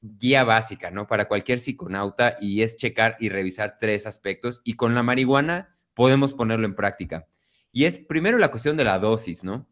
[0.01, 1.07] guía básica, ¿no?
[1.07, 6.33] Para cualquier psiconauta y es checar y revisar tres aspectos y con la marihuana podemos
[6.33, 7.27] ponerlo en práctica.
[7.71, 9.67] Y es primero la cuestión de la dosis, ¿no?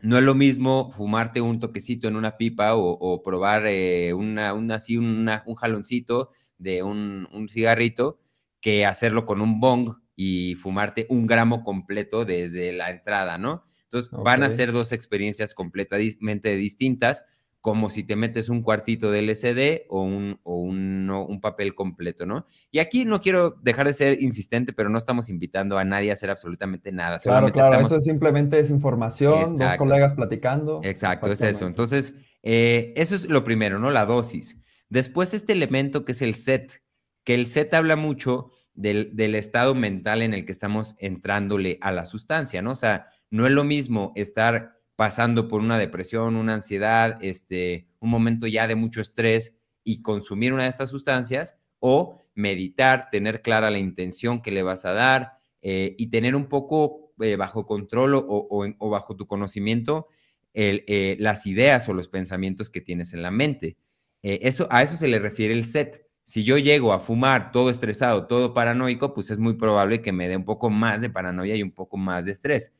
[0.00, 4.96] No es lo mismo fumarte un toquecito en una pipa o, probar eh, una, así
[4.98, 5.26] un
[5.56, 8.20] jaloncito de un, un, cigarrito
[8.60, 13.64] que hacerlo con un bong y fumarte un gramo completo desde la entrada, ¿no?
[13.84, 17.24] Entonces van a ser dos experiencias completamente distintas,
[17.64, 22.26] como si te metes un cuartito de LCD o un, o un, un, papel completo,
[22.26, 22.46] ¿no?
[22.70, 26.12] Y aquí no quiero dejar de ser insistente, pero no estamos invitando a nadie a
[26.12, 27.18] hacer absolutamente nada.
[27.20, 30.82] Claro, claro, esto simplemente es información, dos colegas platicando.
[30.84, 31.66] Exacto, es eso.
[31.66, 33.90] Entonces, eh, eso es lo primero, ¿no?
[33.90, 34.60] La dosis.
[34.90, 36.82] Después este elemento que es el set,
[37.24, 41.92] que el set habla mucho del, del estado mental en el que estamos entrándole a
[41.92, 42.72] la sustancia, ¿no?
[42.72, 48.10] O sea, no es lo mismo estar pasando por una depresión, una ansiedad, este, un
[48.10, 53.70] momento ya de mucho estrés y consumir una de estas sustancias, o meditar, tener clara
[53.70, 58.14] la intención que le vas a dar eh, y tener un poco eh, bajo control
[58.26, 60.08] o, bajo tu conocimiento
[60.54, 63.76] eh, las ideas o los pensamientos que tienes en la mente.
[64.22, 66.06] eso, a eso se le refiere el set.
[66.22, 70.26] Si yo llego a fumar todo estresado, todo paranoico, pues es muy probable que me
[70.26, 72.74] dé un poco más de paranoia y un poco más de estrés.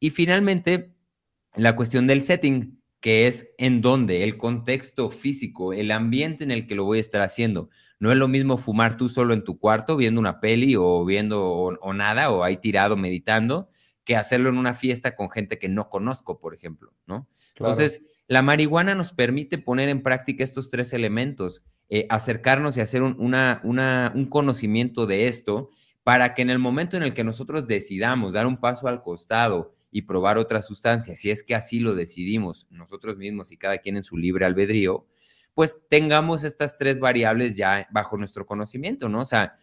[0.00, 0.95] Y finalmente,
[1.56, 6.66] la cuestión del setting, que es en donde, el contexto físico, el ambiente en el
[6.66, 7.70] que lo voy a estar haciendo.
[7.98, 11.44] No es lo mismo fumar tú solo en tu cuarto viendo una peli o viendo
[11.44, 13.70] o, nada o ahí tirado meditando
[14.04, 17.28] que hacerlo en una fiesta con gente que no conozco, por ejemplo, ¿no?
[17.56, 23.02] Entonces, la marihuana nos permite poner en práctica estos tres elementos, eh, acercarnos y hacer
[23.02, 23.62] un, una,
[24.14, 25.70] un conocimiento de esto
[26.02, 29.75] para que en el momento en el que nosotros decidamos dar un paso al costado
[29.90, 33.96] y probar otra sustancia, si es que así lo decidimos nosotros mismos y cada quien
[33.96, 35.06] en su libre albedrío,
[35.54, 39.20] pues tengamos estas tres variables ya bajo nuestro conocimiento, ¿no?
[39.20, 39.56] O sea,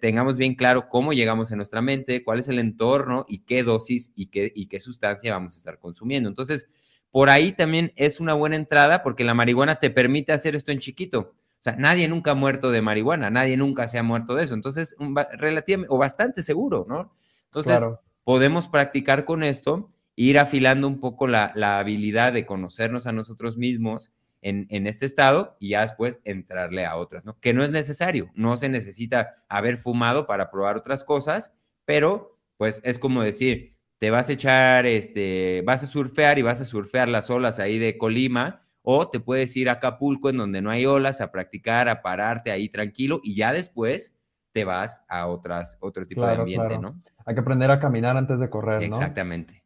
[0.00, 4.12] tengamos bien claro cómo llegamos en nuestra mente, cuál es el entorno y qué dosis
[4.16, 6.28] y qué, y qué sustancia vamos a estar consumiendo.
[6.28, 6.66] Entonces,
[7.12, 10.80] por ahí también es una buena entrada porque la marihuana te permite hacer esto en
[10.80, 11.34] chiquito.
[11.58, 14.54] O sea, nadie nunca ha muerto de marihuana, nadie nunca se ha muerto de eso.
[14.54, 14.96] Entonces,
[15.38, 17.14] relativamente o bastante seguro, ¿no?
[17.46, 23.12] Entonces, claro podemos practicar con esto, ir afilando un poco la, habilidad de conocernos a
[23.12, 27.38] nosotros mismos en, este estado y ya después entrarle a otras, ¿no?
[27.40, 31.54] Que no es necesario, no se necesita haber fumado para probar otras cosas,
[31.86, 36.60] pero pues es como decir, te vas a echar, este, vas a surfear y vas
[36.60, 40.60] a surfear las olas ahí de Colima, o te puedes ir a Acapulco en donde
[40.60, 44.14] no hay olas a practicar, a pararte ahí tranquilo y ya después
[44.54, 47.02] te vas a otras, otro tipo de ambiente, ¿no?
[47.26, 48.96] Hay que aprender a caminar antes de correr, ¿no?
[48.96, 49.64] Exactamente.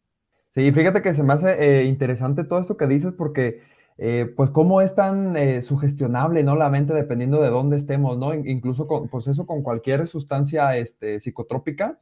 [0.48, 3.61] Sí, fíjate que se me hace eh, interesante todo esto que dices porque,
[3.98, 6.57] eh, pues, cómo es tan eh, sugestionable, ¿no?
[6.57, 8.33] La mente dependiendo de dónde estemos, ¿no?
[8.33, 12.01] Incluso, con, pues eso con cualquier sustancia este, psicotrópica,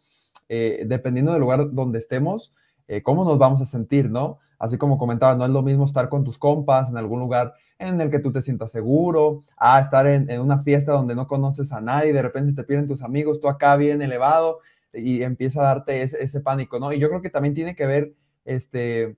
[0.48, 2.54] dependiendo del lugar donde estemos,
[3.02, 4.38] cómo nos vamos a sentir, ¿no?
[4.60, 8.00] Así como comentaba, no es lo mismo estar con tus compas en algún lugar en
[8.00, 11.72] el que tú te sientas seguro, a estar en, en una fiesta donde no conoces
[11.72, 14.60] a nadie, de repente se te piden tus amigos, tú acá bien elevado,
[14.96, 16.92] y empieza a darte ese, pánico, ¿no?
[16.92, 19.16] Y yo creo que también tiene que ver, este,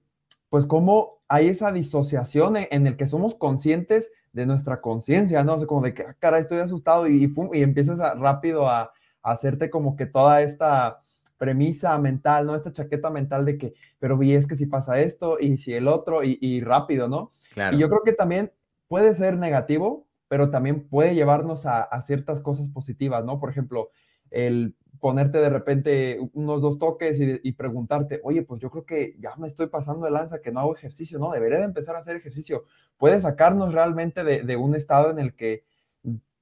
[0.48, 5.54] pues cómo hay esa disociación en, el que somos conscientes de nuestra conciencia, ¿no?
[5.54, 9.68] O sea, como de que, ah, cara, estoy asustado y, y, empiezas rápido a, hacerte
[9.68, 11.00] como que toda esta
[11.36, 12.54] premisa mental, ¿no?
[12.54, 15.86] Esta chaqueta mental de que, pero y es que si pasa esto y si el
[15.86, 17.30] otro y, rápido, ¿no?
[17.72, 18.52] Y yo creo que también
[18.88, 23.40] puede ser negativo, pero también puede llevarnos a, a ciertas cosas positivas, ¿no?
[23.40, 23.90] Por ejemplo,
[24.30, 29.34] el ponerte de repente unos dos toques y, preguntarte, oye, pues yo creo que ya
[29.36, 31.30] me estoy pasando de lanza, que no hago ejercicio, ¿no?
[31.30, 32.64] Debería de empezar a hacer ejercicio.
[32.96, 35.64] Puede sacarnos realmente de, un estado en el que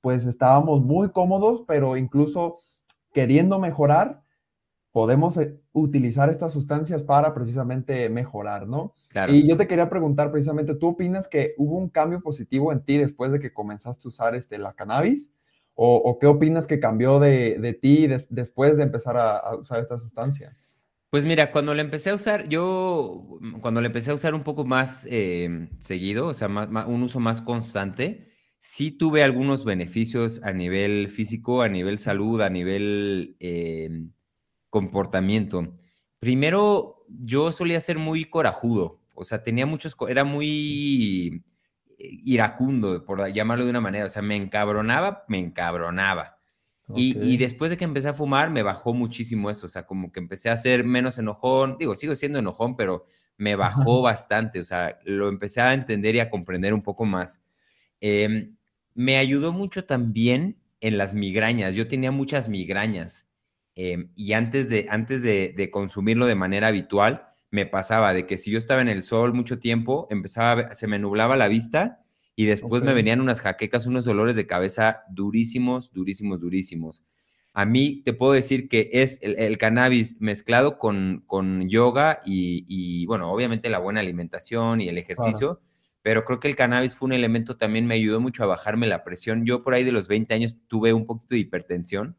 [0.00, 2.58] pues estábamos muy cómodos, pero incluso
[3.12, 4.22] queriendo mejorar,
[4.96, 8.94] podemos eh, utilizar estas sustancias para precisamente mejorar, ¿no?
[9.28, 12.96] Y yo te quería preguntar precisamente, ¿tú opinas que hubo un cambio positivo en ti
[12.96, 15.30] después de que comenzaste a usar este, la cannabis?
[15.74, 20.56] ¿O, qué opinas que cambió de, ti después de empezar a, usar esta sustancia?
[21.10, 24.64] Pues mira, cuando la empecé a usar, yo, cuando la empecé a usar un poco
[24.64, 31.10] más eh, seguido, o sea, un uso más constante, sí tuve algunos beneficios a nivel
[31.10, 33.90] físico, a nivel salud, a nivel eh,
[34.70, 35.72] comportamiento.
[36.18, 41.44] Primero, yo solía ser muy corajudo, o sea, tenía muchos, era muy
[41.98, 46.36] iracundo, por llamarlo de una manera, o sea, me encabronaba, me encabronaba.
[46.94, 50.20] Y, después de que empecé a fumar, me bajó muchísimo eso, o sea, como que
[50.20, 54.98] empecé a ser menos enojón, digo, sigo siendo enojón, pero me bajó bastante, o sea,
[55.04, 57.42] lo empecé a entender y a comprender un poco más.
[58.00, 58.56] Em,
[58.94, 63.25] me ayudó mucho también en las migrañas, yo tenía muchas migrañas
[63.76, 68.50] em, y antes, de, antes de, consumirlo de manera habitual, me pasaba de que si
[68.50, 72.02] yo estaba en el sol mucho tiempo, empezaba, se me nublaba la vista
[72.34, 77.04] y después me venían unas jaquecas, unos dolores de cabeza durísimos, durísimos, durísimos.
[77.54, 83.32] A mí te puedo decir que es el, cannabis mezclado con, con yoga y, bueno,
[83.32, 85.62] obviamente la buena alimentación y el ejercicio,
[86.02, 89.04] pero creo que el cannabis fue un elemento también, me ayudó mucho a bajarme la
[89.04, 89.46] presión.
[89.46, 92.14] Yo por ahí de los 20 años tuve un poquito de hipertensión,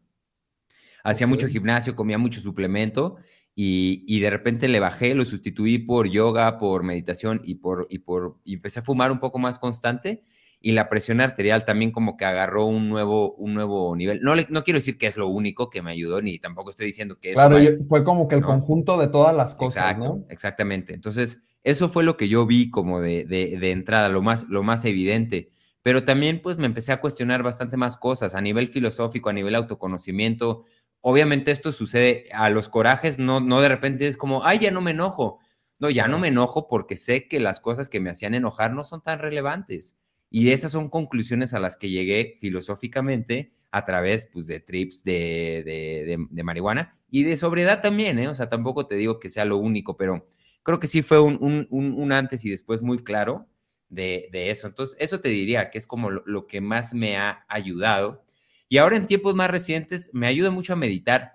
[1.11, 3.17] hacía mucho gimnasio, comía mucho suplemento
[3.55, 8.35] y, de repente le bajé, lo sustituí por yoga, por meditación y, por, y, por,
[8.43, 10.23] y empecé a fumar un poco más constante
[10.59, 14.19] y la presión arterial también como que agarró un nuevo, un nuevo nivel.
[14.21, 17.19] No, no quiero decir que es lo único que me ayudó, ni tampoco estoy diciendo
[17.19, 17.35] que es...
[17.35, 20.93] Claro, fue como que el conjunto de todas las cosas, Exacto, Exactamente.
[20.93, 24.61] Entonces, eso fue lo que yo vi como de, de, de, entrada, lo más, lo
[24.61, 25.51] más evidente.
[25.83, 29.55] Pero también pues me empecé a cuestionar bastante más cosas a nivel filosófico, a nivel
[29.55, 30.65] autoconocimiento,
[31.09, 34.81] obviamente esto sucede a los corajes, no, no de repente es como, ay, ya no
[34.81, 35.39] me enojo.
[35.79, 38.83] No, ya no me enojo porque sé que las cosas que me hacían enojar no
[38.83, 39.95] son tan relevantes.
[40.29, 46.17] Y esas son conclusiones a las que llegué filosóficamente a través pues, de trips de,
[46.29, 48.27] de, marihuana y de sobriedad también, ¿eh?
[48.27, 50.27] O sea, tampoco te digo que sea lo único, pero
[50.63, 53.47] creo que sí fue un, un, antes y después muy claro
[53.87, 54.67] de, eso.
[54.67, 58.25] Entonces, eso te diría que es como lo que más me ha ayudado
[58.69, 61.33] y ahora en tiempos más recientes me ayuda mucho a meditar,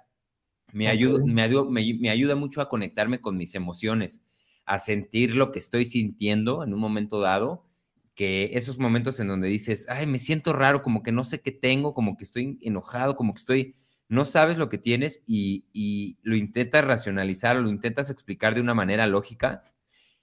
[0.73, 4.25] me, ayuda, me, ayuda, me, ayuda mucho a conectarme con mis emociones,
[4.65, 7.67] a sentir lo que estoy sintiendo en un momento dado,
[8.15, 11.53] que esos momentos en donde dices, ay, me siento raro, como que no sé qué
[11.53, 13.77] tengo, como que estoy enojado, como que estoy,
[14.09, 18.75] no sabes lo que tienes y, y lo intentas racionalizar, lo intentas explicar de una
[18.75, 19.65] manera lógica.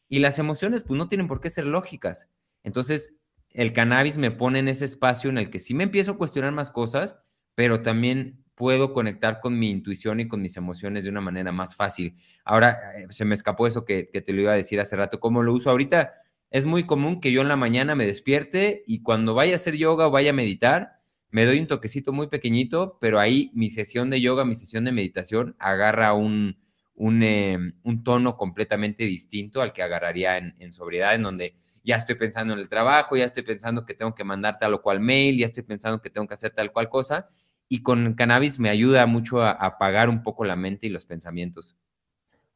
[0.08, 2.30] Y las emociones, pues no tienen por qué ser lógicas.
[2.64, 3.16] Entonces,
[3.52, 6.52] el cannabis me pone en ese espacio en el que sí me empiezo a cuestionar
[6.52, 7.18] más cosas,
[7.56, 11.76] pero también puedo conectar con mi intuición y con mis emociones de una manera más
[11.76, 12.18] fácil.
[12.44, 15.44] Ahora, eh, se me escapó eso que, te lo iba a decir hace rato, ¿cómo
[15.44, 16.12] lo uso ahorita?
[16.52, 19.78] Es muy común que yo en la mañana me despierte y cuando vaya a hacer
[19.78, 21.00] yoga o vaya a meditar,
[21.32, 24.92] me doy un toquecito muy pequeñito, pero ahí mi sesión de yoga, mi sesión de
[24.92, 26.58] meditación agarra un,
[26.98, 31.56] em, tono completamente distinto al que agarraría en, en sobriedad, en donde
[31.90, 34.82] ya estoy pensando en el trabajo, ya estoy pensando que tengo que mandar tal o
[34.84, 37.28] cual mail, ya estoy pensando que tengo que hacer tal cual cosa.
[37.68, 41.76] Y con cannabis me ayuda mucho a apagar un poco la mente y los pensamientos.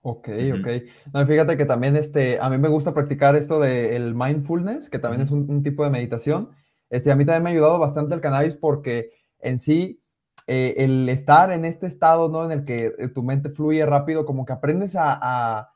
[0.01, 1.25] Ok, ok.
[1.27, 5.31] fíjate que también este, a mí me gusta practicar esto del mindfulness, que también es
[5.31, 6.51] un, tipo de meditación.
[6.91, 9.99] Este, a mí también me ha ayudado bastante el cannabis porque en sí
[10.45, 12.45] eh, el estar en este estado, ¿no?
[12.45, 15.72] En el que eh, tu mente fluye rápido, como que aprendes a a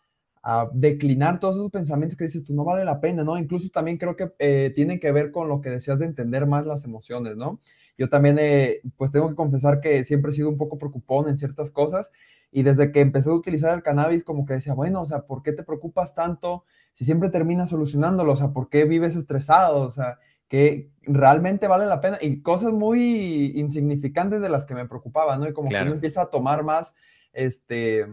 [0.74, 3.38] declinar todos esos pensamientos que dices, tú no vale la pena, ¿no?
[3.38, 6.66] Incluso también creo que eh, tienen que ver con lo que decías de entender más
[6.66, 7.60] las emociones, ¿no?
[7.98, 11.38] Yo también, eh, pues tengo que confesar que siempre he sido un poco preocupón en
[11.38, 12.12] ciertas cosas
[12.52, 15.44] y desde que empecé a utilizar el cannabis como que decía, bueno, o sea, ¿por
[15.44, 18.34] qué te preocupas tanto si siempre terminas solucionándolo?
[18.34, 19.82] O sea, ¿por qué vives estresado?
[19.82, 24.88] O sea, que realmente vale la pena y cosas muy insignificantes de las que me
[24.88, 25.50] preocupaban, ¿no?
[25.50, 26.96] Y como que uno empieza a tomar más,
[27.34, 28.06] este,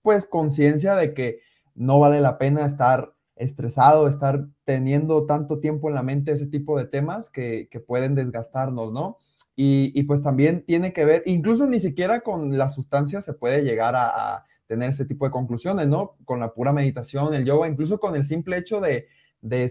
[0.00, 1.40] pues conciencia de que
[1.76, 6.78] no vale la pena estar estresado, estar teniendo tanto tiempo en la mente ese tipo
[6.78, 9.18] de temas que, pueden desgastarnos, ¿no?
[9.54, 13.94] Y, pues también tiene que ver, incluso ni siquiera con las sustancias se puede llegar
[13.96, 16.16] a, tener ese tipo de conclusiones, ¿no?
[16.24, 19.06] Con la pura meditación, el yoga, incluso con el simple hecho de,
[19.40, 19.70] de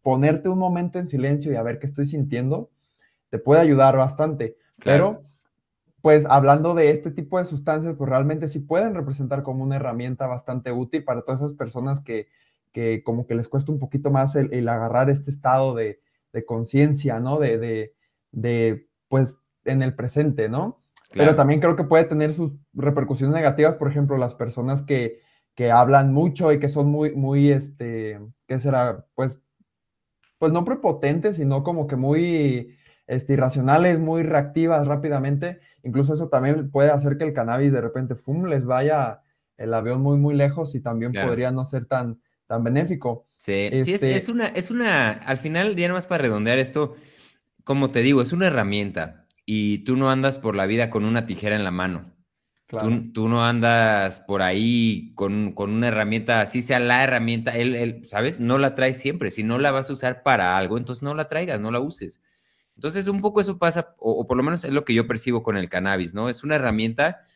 [0.00, 2.70] ponerte un momento en silencio y a ver qué estoy sintiendo,
[3.30, 4.56] te puede ayudar bastante.
[4.84, 5.22] Pero
[6.08, 10.26] pues hablando de este tipo de sustancias, pues realmente sí pueden representar como una herramienta
[10.26, 12.28] bastante útil para todas esas personas que,
[12.72, 16.00] que como que les cuesta un poquito más el, agarrar este estado de,
[16.32, 17.38] de conciencia, ¿no?
[17.38, 17.94] De, de,
[18.32, 20.80] de, pues, en el presente, ¿no?
[21.12, 25.20] Pero también creo que puede tener sus repercusiones negativas, por ejemplo, las personas que,
[25.54, 29.04] que hablan mucho y que son muy, muy, este, ¿qué será?
[29.14, 29.42] Pues,
[30.38, 32.77] pues no prepotentes, sino como que muy
[33.08, 35.58] este, irracionales, muy reactivas rápidamente.
[35.82, 39.22] Incluso eso también puede hacer que el cannabis de repente, ¡fum!, les vaya
[39.56, 43.26] el avión muy, muy lejos y también podría no ser tan, tan benéfico.
[43.36, 46.94] Sí, sí es, este una, es una, al final, ya más para redondear esto,
[47.64, 51.26] como te digo, es una herramienta y tú no andas por la vida con una
[51.26, 52.12] tijera en la mano.
[53.14, 58.06] Tú, no andas por ahí con, con, una herramienta, así sea la herramienta, él, él,
[58.08, 58.40] ¿sabes?
[58.40, 59.30] No la traes siempre.
[59.30, 62.20] Si no la vas a usar para algo, entonces no la traigas, no la uses.
[62.78, 65.56] Entonces, un poco eso pasa, o, por lo menos es lo que yo percibo con
[65.56, 66.28] el cannabis, ¿no?
[66.28, 67.26] Es una herramienta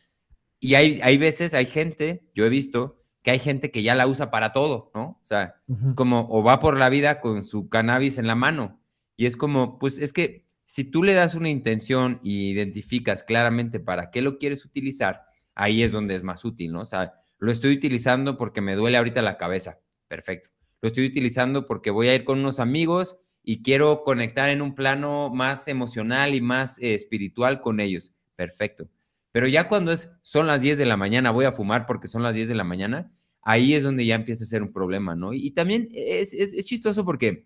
[0.57, 4.07] y hay, hay veces, hay gente, yo he visto que hay gente que ya la
[4.07, 5.19] usa para todo, ¿no?
[5.21, 8.81] O sea, es como, o va por la vida con su cannabis en la mano.
[9.17, 13.81] Y es como, pues es que si tú le das una intención y identificas claramente
[13.81, 15.25] para qué lo quieres utilizar,
[15.55, 16.79] ahí es donde es más útil, ¿no?
[16.79, 19.81] O sea, lo estoy utilizando porque me duele ahorita la cabeza.
[20.07, 20.51] Perfecto.
[20.79, 24.73] Lo estoy utilizando porque voy a ir con unos amigos y quiero conectar en un
[24.73, 28.13] plano más emocional y más eh, espiritual con ellos.
[28.35, 28.89] Perfecto.
[29.31, 32.23] Pero ya cuando es, son las 10 de la mañana, voy a fumar porque son
[32.23, 35.33] las 10 de la mañana, ahí es donde ya empieza a ser un problema, ¿no?
[35.33, 37.45] Y, también es, es, es, chistoso porque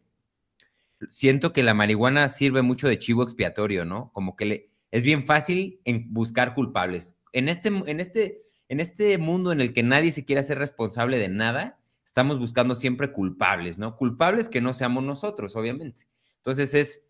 [1.10, 4.12] siento que la marihuana sirve mucho de chivo expiatorio, ¿no?
[4.14, 7.18] Como que le, es bien fácil en buscar culpables.
[7.34, 11.18] En este, en, este, en este mundo en el que nadie se quiere hacer responsable
[11.18, 11.77] de nada,
[12.08, 13.98] estamos buscando siempre culpables, ¿no?
[13.98, 16.08] Culpables que no seamos nosotros, obviamente.
[16.38, 17.04] Entonces es,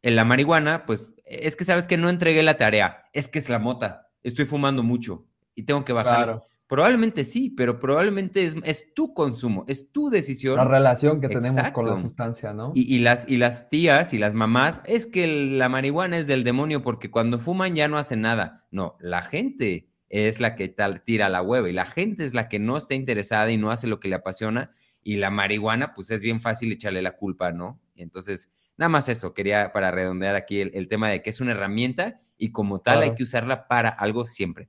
[0.00, 3.50] en la marihuana, pues es que sabes que no entregué la tarea, es que es
[3.50, 6.24] la mota, estoy fumando mucho y tengo que bajar.
[6.24, 6.46] Claro.
[6.66, 10.56] Probablemente sí, pero probablemente es, es, tu consumo, es tu decisión.
[10.56, 12.72] La relación que tenemos con la sustancia, ¿no?
[12.74, 16.42] Y, y, las, y las tías y las mamás, es que la marihuana es del
[16.42, 18.66] demonio porque cuando fuman ya no hacen nada.
[18.70, 22.48] No, la gente es la que tal, tira la hueva y la gente es la
[22.48, 24.70] que no está interesada y no hace lo que le apasiona
[25.02, 27.80] y la marihuana, pues es bien fácil echarle la culpa, ¿no?
[27.94, 32.20] Entonces, nada más eso, quería para redondear aquí el, tema de que es una herramienta
[32.36, 34.68] y como tal hay que usarla para algo siempre.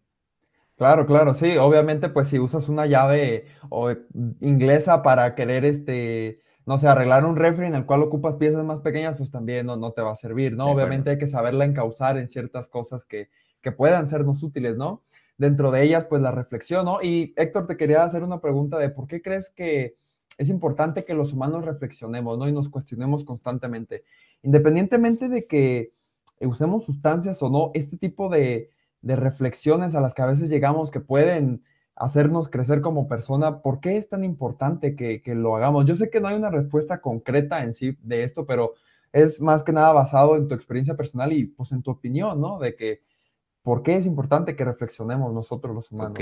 [0.76, 3.92] Claro, claro, sí, obviamente pues si usas una llave o
[4.42, 8.82] inglesa para querer este, no sé, arreglar un refri en el cual ocupas piezas más
[8.82, 10.68] pequeñas, pues también no, no te va a servir, ¿no?
[10.68, 13.30] Obviamente hay que saberla encauzar en ciertas cosas que,
[13.62, 15.02] que puedan sernos útiles, ¿no?
[15.38, 17.02] Dentro de ellas, pues la reflexión, ¿no?
[17.02, 19.96] Y Héctor, te quería hacer una pregunta de por qué crees que
[20.38, 22.48] es importante que los humanos reflexionemos, ¿no?
[22.48, 24.04] Y nos cuestionemos constantemente.
[24.42, 25.94] Independientemente de que
[26.42, 28.72] usemos sustancias o no, este tipo de
[29.02, 31.64] de reflexiones a las que a veces llegamos que pueden
[31.96, 35.86] hacernos crecer como persona, ¿por qué es tan importante que, lo hagamos?
[35.86, 38.74] Yo sé que no hay una respuesta concreta en sí de esto, pero
[39.12, 42.60] es más que nada basado en tu experiencia personal y pues en tu opinión, ¿no?
[42.60, 43.02] De que,
[43.68, 46.12] ¿por qué es importante que reflexionemos nosotros los humanos?
[46.12, 46.22] Ok.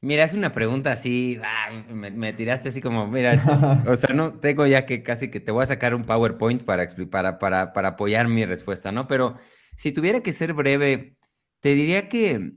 [0.00, 4.64] Mira, es una pregunta así, ah, me, tiraste así como, mira, o sea, no tengo
[4.68, 8.28] ya que casi que te voy a sacar un PowerPoint para, para, para, para apoyar
[8.28, 9.08] mi respuesta, ¿no?
[9.08, 9.38] Pero
[9.74, 11.16] si tuviera que ser breve,
[11.58, 12.52] te diría que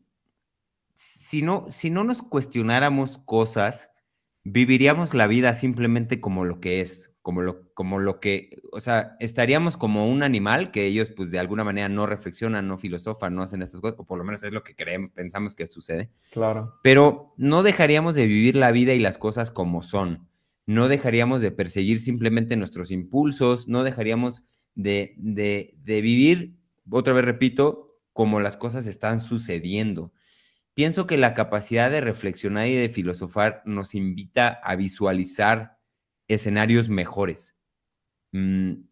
[0.94, 3.90] si no, si no nos cuestionáramos cosas,
[4.44, 9.18] viviríamos la vida simplemente como lo que es, como lo, como lo que, o sea,
[9.20, 13.42] estaríamos como un animal que ellos pues de alguna manera no reflexionan, no filosofan, no
[13.42, 16.12] hacen esas cosas, o por lo menos es lo que creemos, pensamos que sucede.
[16.30, 16.78] Claro.
[16.84, 20.28] Pero no dejaríamos de vivir la vida y las cosas como son.
[20.68, 26.54] No dejaríamos de perseguir simplemente nuestros impulsos, no dejaríamos de, de, de vivir,
[26.92, 30.14] otra vez repito, como las cosas están sucediendo.
[30.76, 35.75] Pienso que la capacidad de reflexionar y de filosofar nos invita a visualizar
[36.28, 37.58] escenarios mejores.
[38.32, 38.84] Mm,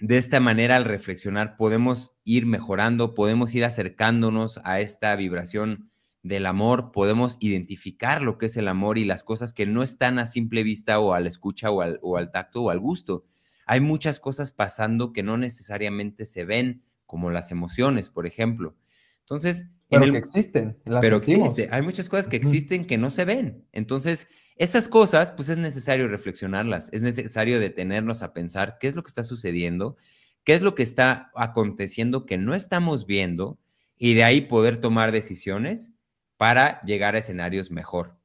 [0.00, 5.90] de esta manera, al reflexionar, podemos ir mejorando, podemos ir acercándonos a esta vibración
[6.22, 10.18] del amor, podemos identificar lo que es el amor y las cosas que no están
[10.18, 13.24] a simple vista o a la escucha o al, o al tacto o al gusto.
[13.66, 18.76] Hay muchas cosas pasando que no necesariamente se ven, como las emociones, por ejemplo.
[19.20, 20.78] Entonces, pero que existen.
[21.00, 21.68] pero existe.
[21.72, 23.66] Hay muchas cosas que existen que no se ven.
[23.72, 26.90] Entonces, esas cosas, pues es necesario reflexionarlas.
[26.92, 29.96] Es necesario detenernos a pensar qué es lo que está sucediendo,
[30.44, 33.58] qué es lo que está aconteciendo que no estamos viendo
[33.96, 35.92] y de ahí poder tomar decisiones
[36.36, 38.16] para llegar a escenarios mejor.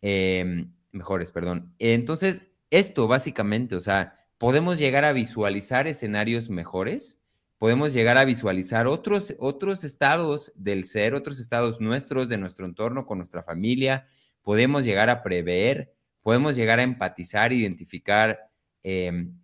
[0.00, 1.74] Em, mejores, perdón.
[1.78, 7.20] Entonces, esto básicamente, o sea, podemos llegar a visualizar escenarios mejores
[7.64, 13.06] podemos llegar a visualizar otros, otros estados del ser, otros estados nuestros, de nuestro entorno,
[13.06, 14.06] con nuestra familia,
[14.44, 18.50] podemos llegar a prever, podemos llegar a empatizar, identificar
[18.84, 19.36] em,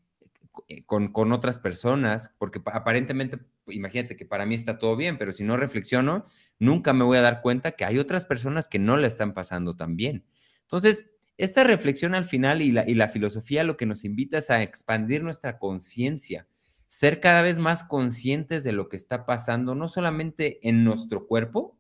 [0.69, 5.33] eh, con, con, otras personas, porque aparentemente, imagínate que para mí está todo bien, pero
[5.33, 6.27] si no reflexiono,
[6.59, 9.75] nunca me voy a dar cuenta que hay otras personas que no la están pasando
[9.75, 10.25] tan bien.
[10.63, 14.51] Entonces, esta reflexión al final y la, y la filosofía lo que nos invita es
[14.51, 16.47] a expandir nuestra conciencia,
[16.87, 21.79] ser cada vez más conscientes de lo que está pasando, no solamente en nuestro cuerpo,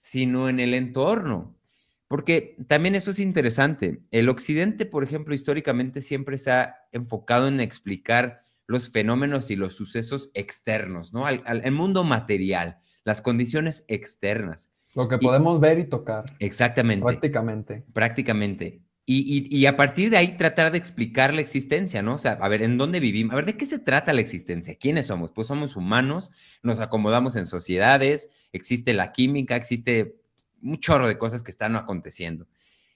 [0.00, 1.57] sino en el entorno.
[2.08, 4.00] Porque también eso es interesante.
[4.10, 9.74] El occidente, por ejemplo, históricamente siempre se ha enfocado en explicar los fenómenos y los
[9.74, 11.26] sucesos externos, ¿no?
[11.26, 14.72] Al, mundo material, las condiciones externas.
[14.94, 16.24] Lo que podemos ver y tocar.
[16.38, 17.04] Exactamente.
[17.04, 17.84] Prácticamente.
[17.92, 18.82] Prácticamente.
[19.06, 22.14] y, a partir de ahí tratar de explicar la existencia, ¿no?
[22.14, 23.32] O sea, a ver, ¿en dónde vivimos?
[23.32, 24.76] A ver, ¿de qué se trata la existencia?
[24.76, 25.30] ¿Quiénes somos?
[25.30, 26.30] Pues somos humanos,
[26.62, 30.16] nos acomodamos en sociedades, existe la química, existe
[30.62, 32.46] un chorro de cosas que están aconteciendo.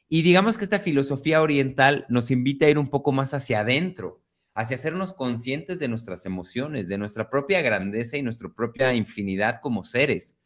[0.08, 4.20] Y digamos que esta filosofía oriental nos invita a ir un poco más hacia adentro,
[4.54, 9.84] hacia hacernos conscientes de nuestras emociones, de nuestra propia grandeza y nuestra propia infinidad como
[9.84, 10.36] seres.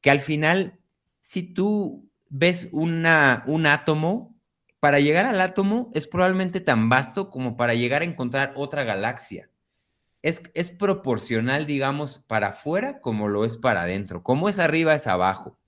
[0.00, 0.78] Que al final,
[1.20, 4.38] si tú ves una, un átomo,
[4.80, 9.50] para llegar al átomo es probablemente tan vasto como para llegar a encontrar otra galaxia.
[10.22, 14.22] Es, es proporcional, digamos, para afuera como lo es para adentro.
[14.22, 15.58] Como es arriba, es abajo.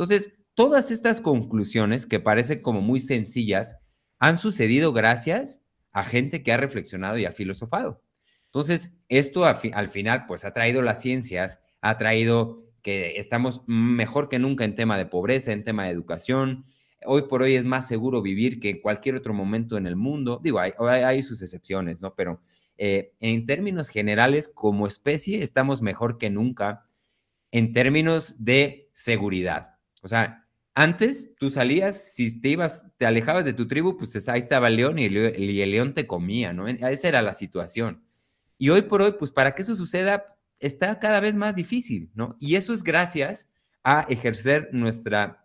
[0.00, 3.76] Entonces, todas estas conclusiones que parecen como muy sencillas
[4.18, 8.02] han sucedido gracias a gente que ha reflexionado y ha filosofado.
[8.46, 14.38] Entonces, esto al final, pues ha traído las ciencias, ha traído que estamos mejor que
[14.38, 16.64] nunca en tema de pobreza, en tema de educación,
[17.06, 20.38] Hoy por hoy es más seguro vivir que en cualquier otro momento en el mundo.
[20.42, 22.14] Digo, hay, sus excepciones, ¿no?
[22.14, 22.42] Pero
[22.76, 26.86] eh, en términos generales, como especie, estamos mejor que nunca
[27.52, 29.79] en términos de seguridad.
[30.00, 34.38] O sea, antes tú salías, si te ibas, te alejabas de tu tribu, pues ahí
[34.38, 36.68] estaba el león y el, el león te comía, ¿no?
[36.68, 38.04] Esa era la situación.
[38.58, 40.24] Y hoy por hoy, pues para que eso suceda,
[40.58, 42.36] está cada vez más difícil, ¿no?
[42.38, 43.48] Y eso es gracias
[43.82, 45.40] a ejercer nuestra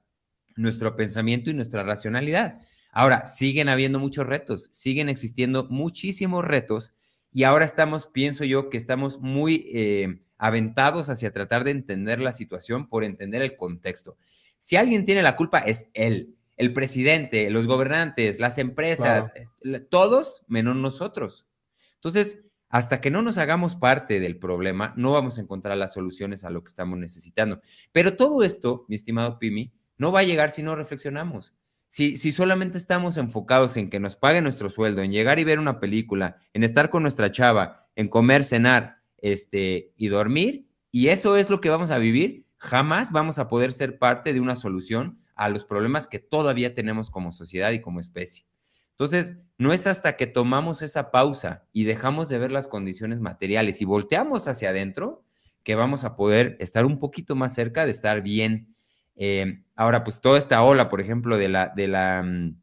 [0.56, 2.60] nuestro pensamiento y nuestra racionalidad.
[2.92, 6.94] Ahora, siguen habiendo muchos retos, siguen existiendo muchísimos retos
[7.32, 12.32] y ahora estamos, pienso yo, que estamos muy eh, aventados hacia tratar de entender la
[12.32, 14.18] situación por entender el contexto.
[14.66, 20.44] Si alguien tiene la culpa, es él, el presidente, los gobernantes, las empresas, eh, todos
[20.48, 21.46] menos nosotros.
[21.94, 26.44] Entonces, hasta que no nos hagamos parte del problema, no vamos a encontrar las soluciones
[26.44, 27.62] a lo que estamos necesitando.
[27.92, 31.54] Pero todo esto, mi estimado Pimi, no va a llegar si no reflexionamos.
[31.88, 35.60] Si, si solamente estamos enfocados en que nos pague nuestro sueldo, en llegar y ver
[35.60, 41.38] una película, en estar con nuestra chava, en comer, cenar este, y dormir, y eso
[41.38, 45.20] es lo que vamos a vivir, jamás vamos a poder ser parte de una solución
[45.36, 48.46] a los problemas que todavía tenemos como sociedad y como especie.
[48.92, 53.82] Entonces, no es hasta que tomamos esa pausa y dejamos de ver las condiciones materiales
[53.82, 55.24] y volteamos hacia adentro
[55.64, 58.76] que vamos a poder estar un poquito más cerca de estar bien
[59.16, 62.60] eh, ahora, pues toda esta ola, por ejemplo, de, la, de la, mm,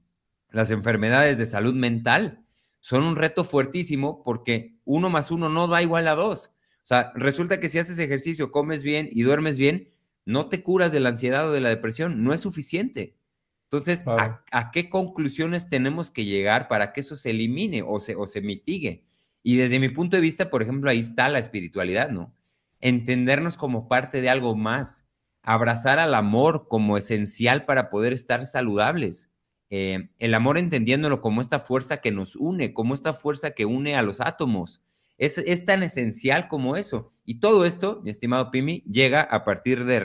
[0.51, 2.45] las enfermedades de salud mental
[2.81, 6.55] son un reto fuertísimo porque uno más uno no da igual a dos.
[6.83, 9.92] O sea, resulta que si haces ejercicio, comes bien y duermes bien,
[10.25, 13.17] no te curas de la ansiedad o de la depresión, no es suficiente.
[13.65, 18.27] Entonces, ¿a, qué conclusiones tenemos que llegar para que eso se elimine o se, o
[18.27, 19.05] se mitigue?
[19.43, 22.35] Y desde mi punto de vista, por ejemplo, ahí está la espiritualidad, ¿no?
[22.81, 25.09] Entendernos como parte de algo más,
[25.43, 29.31] abrazar al amor como esencial para poder estar saludables.
[29.71, 33.97] Eh, el amor entendiéndolo como esta fuerza que nos une, como esta fuerza que une
[33.97, 34.83] a los átomos.
[35.17, 37.12] Es, es tan esencial como eso.
[37.25, 40.01] Y todo esto, mi estimado Pimi, llega a partir de,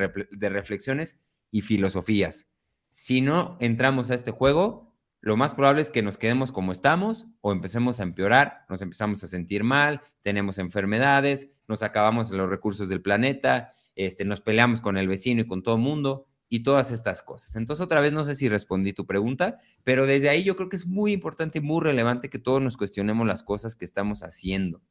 [0.50, 1.20] reflexiones
[1.52, 2.50] y filosofías.
[2.90, 7.28] Si no entramos a este juego, lo más probable es que nos quedemos como estamos
[7.42, 12.88] o empecemos a empeorar, nos empezamos a sentir mal, tenemos enfermedades, nos acabamos los recursos
[12.88, 16.92] del planeta, este, nos peleamos con el vecino y con todo el mundo y todas
[16.92, 17.56] estas cosas.
[17.56, 20.78] Entonces, otra vez, no sé si respondí tu pregunta, pero desde ahí yo creo que
[20.78, 24.82] es muy importante y muy relevante que todos nos cuestionemos las cosas que estamos haciendo.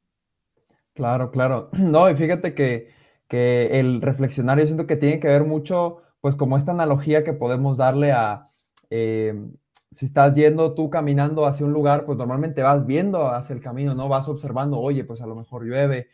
[0.96, 1.68] Claro, claro.
[1.78, 2.88] No, y fíjate que,
[3.28, 7.34] que el reflexionar, yo siento que tiene que ver mucho, pues como esta analogía que
[7.34, 8.46] podemos darle a,
[8.90, 9.34] eh,
[9.90, 13.94] si estás yendo tú caminando hacia un lugar, pues normalmente vas viendo hacia el camino,
[13.94, 14.08] ¿no?
[14.08, 16.08] Vas observando, oye, pues a lo mejor llueve,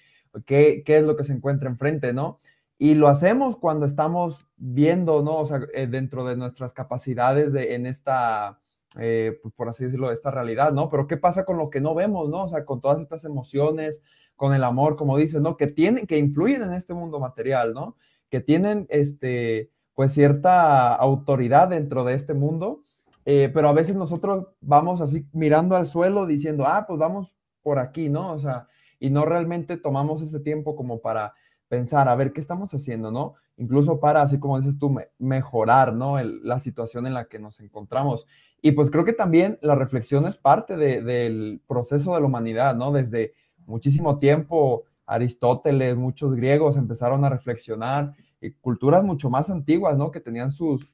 [0.47, 2.41] ¿qué, qué es lo que se encuentra enfrente, ¿no?
[2.79, 5.39] Y lo hacemos cuando estamos viendo, ¿no?
[5.39, 8.61] O sea, eh, dentro de nuestras capacidades de, en esta,
[8.99, 10.91] eh, pues, por así decirlo, esta realidad, ¿no?
[10.91, 12.45] Pero ¿qué pasa con lo que no vemos, ¿no?
[12.45, 14.03] O sea, con todas estas emociones,
[14.37, 15.57] con el amor, como dices, ¿no?
[15.57, 17.97] Que tienen, que influyen en este mundo material, ¿no?
[18.29, 22.83] Que tienen, este, pues cierta autoridad dentro de este mundo,
[23.25, 27.79] eh, pero a veces nosotros vamos así mirando al suelo diciendo, ah, pues vamos por
[27.79, 28.33] aquí, ¿no?
[28.33, 28.67] O sea,
[28.99, 31.35] y no realmente tomamos ese tiempo como para
[31.69, 33.35] pensar, a ver, ¿qué estamos haciendo, no?
[33.57, 36.23] Incluso para, así como dices tú, mejorar, ¿no?
[36.23, 38.27] la situación en la que nos encontramos.
[38.61, 42.93] Y pues creo que también la reflexión es parte del proceso de la humanidad, ¿no?
[42.93, 43.35] Desde
[43.67, 50.11] muchísimo tiempo, Aristóteles, muchos griegos empezaron a reflexionar, y culturas mucho más antiguas, ¿no?
[50.11, 50.85] Que tenían sus,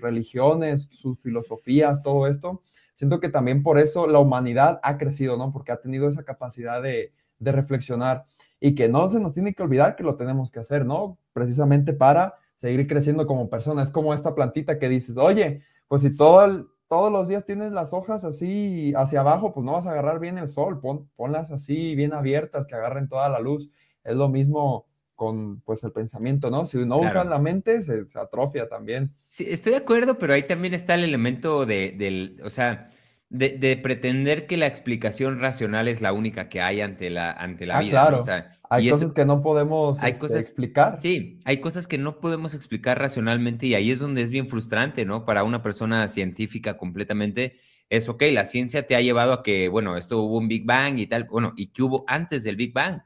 [0.00, 2.62] religiones, sus filosofías, todo esto.
[2.94, 5.52] Siento que también por eso la humanidad ha crecido, ¿no?
[5.52, 8.24] Porque ha tenido esa capacidad de, de reflexionar
[8.58, 11.18] y que no se nos tiene que olvidar que lo tenemos que hacer, ¿no?
[11.34, 13.82] Precisamente para seguir creciendo como persona.
[13.82, 17.92] Es como esta plantita que dices, oye, pues si todo todos los días tienes las
[17.92, 20.80] hojas así hacia abajo, pues no vas a agarrar bien el sol,
[21.16, 23.68] ponlas así bien abiertas, que agarren toda la luz.
[24.04, 24.86] Es lo mismo
[25.16, 26.64] con pues el pensamiento, ¿no?
[26.64, 29.12] Si no usan la mente, se, atrofia también.
[29.26, 32.90] Sí, estoy de acuerdo, pero ahí también está el elemento de, del, o sea,
[33.28, 37.78] de, pretender que la explicación racional es la única que hay ante la, ante la
[37.78, 37.90] ah, vida.
[37.90, 38.18] Claro.
[38.18, 41.00] O sea, hay cosas que no podemos hay este, cosas, explicar.
[41.00, 45.04] Sí, hay cosas que no podemos explicar racionalmente y ahí es donde es bien frustrante,
[45.04, 45.24] ¿no?
[45.24, 47.58] Para una persona científica completamente
[47.90, 50.98] es, ok, la ciencia te ha llevado a que, bueno, esto hubo un Big Bang
[50.98, 53.02] y tal, bueno, ¿y qué hubo antes del Big Bang?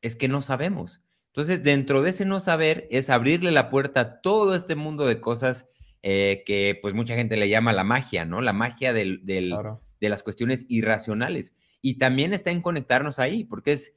[0.00, 1.02] Es que no sabemos.
[1.28, 5.20] Entonces, dentro de ese no saber es abrirle la puerta a todo este mundo de
[5.20, 5.68] cosas
[6.02, 8.40] eh, que pues mucha gente le llama la magia, ¿no?
[8.40, 11.56] La magia del, de las cuestiones irracionales.
[11.80, 13.96] Y también está en conectarnos ahí, porque es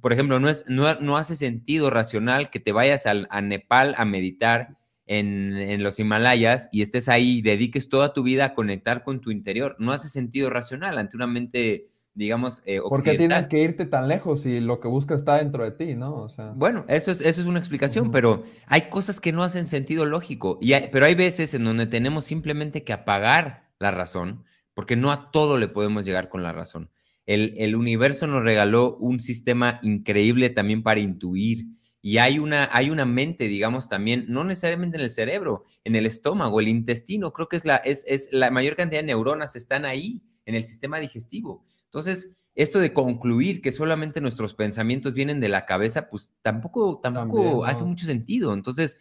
[0.00, 4.76] por ejemplo, no, es, no, hace sentido racional que te vayas a Nepal a meditar
[5.06, 9.30] en, los Himalayas y estés ahí y dediques toda tu vida a conectar con tu
[9.30, 9.76] interior.
[9.78, 14.08] No hace sentido racional ante una mente, digamos, eh, ¿Por qué tienes que irte tan
[14.08, 16.28] lejos si lo que buscas está dentro de ti, no?
[16.54, 20.58] Bueno, eso es, eso es una explicación, pero hay cosas que no hacen sentido lógico.
[20.60, 25.30] Y pero hay veces en donde tenemos simplemente que apagar la razón, porque no a
[25.30, 26.90] todo le podemos llegar con la razón.
[27.26, 31.66] El, universo nos regaló un sistema increíble también para intuir.
[32.00, 36.06] Y hay una, hay una mente, digamos, también, no necesariamente en el cerebro, en el
[36.06, 39.84] estómago, el intestino, creo que es la, es, es la mayor cantidad de neuronas están
[39.84, 41.64] ahí, en el sistema digestivo.
[41.86, 47.64] Entonces, esto de concluir que solamente nuestros pensamientos vienen de la cabeza, pues tampoco, tampoco
[47.64, 48.54] hace mucho sentido.
[48.54, 48.96] Entonces,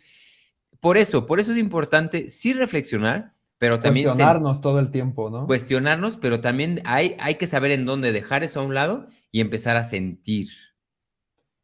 [0.81, 4.07] por eso, por eso es importante sí reflexionar, pero también...
[4.07, 5.45] Cuestionarnos todo el tiempo, ¿no?
[5.47, 9.41] Cuestionarnos, pero también hay, hay que saber en dónde dejar eso a un lado y
[9.41, 10.49] empezar a sentir.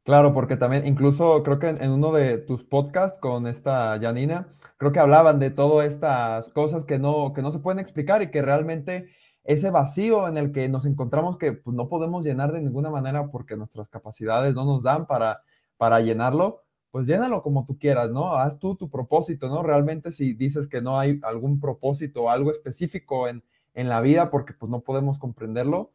[0.04, 4.92] Claro, porque también, incluso creo que en, uno de tus podcasts con esta Janina, creo
[4.92, 8.42] que hablaban de todas estas cosas que no, que no se pueden explicar y que
[8.42, 9.10] realmente
[9.44, 13.30] ese vacío en el que nos encontramos que pues, no podemos llenar de ninguna manera
[13.30, 15.44] porque nuestras capacidades no nos dan para,
[15.78, 18.36] para llenarlo, pues llénalo como tú quieras, ¿no?
[18.36, 19.64] Haz tú tu propósito, ¿no?
[19.64, 24.30] Realmente si dices que no hay algún propósito o algo específico en, en la vida
[24.30, 25.92] porque pues no podemos comprenderlo,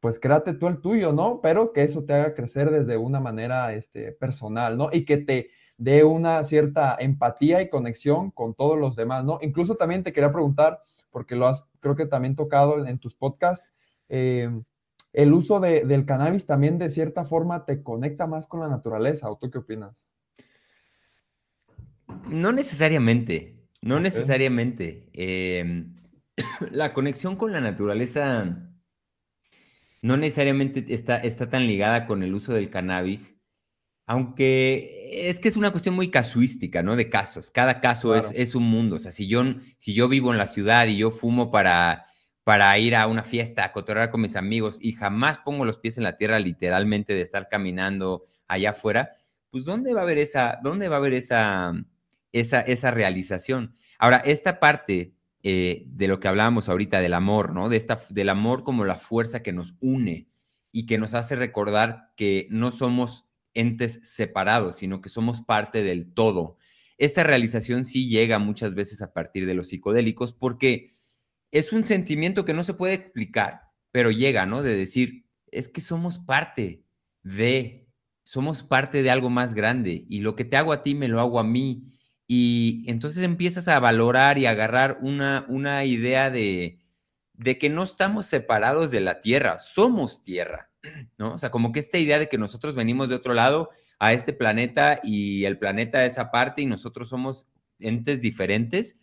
[0.00, 1.40] pues créate tú el tuyo, ¿no?
[1.42, 4.88] Pero que eso te haga crecer desde una manera este, personal, ¿no?
[4.92, 9.38] Y que te dé una cierta empatía y conexión con todos los demás, ¿no?
[9.42, 13.64] Incluso también te quería preguntar, porque lo has, creo que también tocado en, tus podcasts,
[14.08, 14.50] eh,
[15.12, 19.36] el uso del cannabis también de cierta forma te conecta más con la naturaleza, ¿o
[19.36, 20.06] tú qué opinas?
[22.28, 25.08] No necesariamente, no necesariamente.
[25.12, 25.96] Em,
[26.70, 28.68] la conexión con la naturaleza
[30.02, 33.34] no necesariamente está, está tan ligada con el uso del cannabis,
[34.06, 36.96] aunque es que es una cuestión muy casuística, ¿no?
[36.96, 37.50] De casos.
[37.50, 38.96] Cada caso es, es, un mundo.
[38.96, 39.42] O sea, si yo,
[39.76, 42.06] si yo vivo en la ciudad y yo fumo para,
[42.44, 45.98] para ir a una fiesta, a cotorrear con mis amigos y jamás pongo los pies
[45.98, 49.10] en la tierra literalmente de estar caminando allá afuera,
[49.50, 51.74] pues ¿dónde va a haber esa, dónde va a haber esa,
[52.32, 53.74] esa, esa realización.
[53.98, 57.68] Ahora, esta parte eh, de lo que hablábamos ahorita del amor, ¿no?
[57.68, 60.28] De esta, del amor como la fuerza que nos une
[60.72, 66.12] y que nos hace recordar que no somos entes separados, sino que somos parte del
[66.12, 66.56] todo.
[66.98, 70.96] Esta realización sí llega muchas veces a partir de los psicodélicos porque
[71.50, 73.62] es un sentimiento que no se puede explicar,
[73.92, 74.62] pero llega, ¿no?
[74.62, 76.84] De decir, es que somos parte
[77.22, 77.88] de,
[78.22, 81.20] somos parte de algo más grande y lo que te hago a ti me lo
[81.20, 81.92] hago a mí
[82.30, 86.78] y entonces empiezas a valorar y agarrar una, una idea de,
[87.32, 90.70] de que no estamos separados de la tierra, somos tierra,
[91.18, 91.34] ¿no?
[91.34, 94.34] O sea, como que esta idea de que nosotros venimos de otro lado a este
[94.34, 97.48] planeta y el planeta es aparte y nosotros somos
[97.78, 99.00] entes diferentes,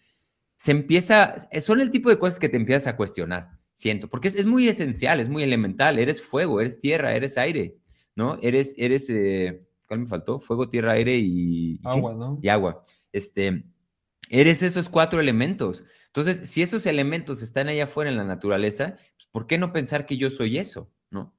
[0.55, 4.45] se empieza, son el tipo de cosas que te empiezas a cuestionar, siento, porque es,
[4.45, 7.77] muy esencial, es muy elemental, eres fuego, eres tierra, eres aire,
[8.15, 8.37] ¿no?
[8.41, 10.39] Eres, eres, eh, ¿cuál me faltó?
[10.39, 11.79] Fuego, tierra, aire y...
[11.83, 12.39] Agua, ¿no?
[12.41, 12.85] Y agua.
[13.15, 13.63] Este,
[14.29, 15.85] eres esos cuatro elementos.
[16.07, 20.05] Entonces, si esos elementos están allá afuera en la naturaleza, pues, ¿por qué no pensar
[20.05, 20.91] que yo soy eso?
[21.09, 21.33] ¿No?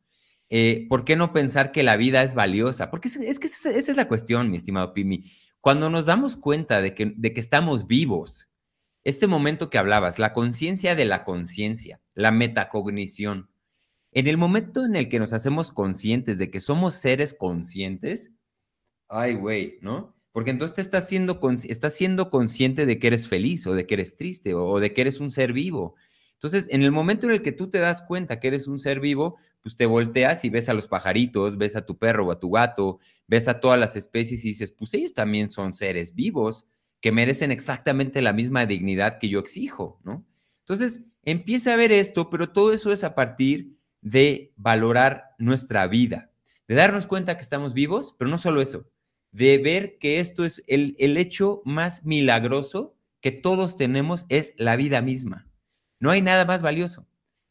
[0.48, 2.90] Eh, ¿Por qué no pensar que la vida es valiosa?
[2.90, 5.30] Porque es, que esa, es la cuestión, mi estimado Pimi.
[5.60, 8.48] Cuando nos damos cuenta de que, de que estamos vivos,
[9.04, 13.50] este momento que hablabas, la conciencia de la conciencia, la metacognición,
[14.12, 18.32] en el momento en el que nos hacemos conscientes de que somos seres conscientes,
[19.08, 20.15] ay, güey, ¿no?
[20.36, 23.94] Porque entonces te estás siendo, estás siendo consciente de que eres feliz o de que
[23.94, 25.94] eres triste o, de que eres un ser vivo.
[26.34, 29.00] Entonces, en el momento en el que tú te das cuenta que eres un ser
[29.00, 32.38] vivo, pues te volteas y ves a los pajaritos, ves a tu perro o a
[32.38, 36.68] tu gato, ves a todas las especies y dices, pues ellos también son seres vivos
[37.00, 40.26] que merecen exactamente la misma dignidad que yo exijo, ¿no?
[40.58, 46.30] Entonces, empieza a ver esto, pero todo eso es a partir de valorar nuestra vida,
[46.68, 48.84] de darnos cuenta que estamos vivos, pero no solo eso,
[49.36, 54.76] de ver que esto es el, el hecho más milagroso que todos tenemos, es la
[54.76, 55.46] vida misma.
[55.98, 57.06] No hay nada más valioso.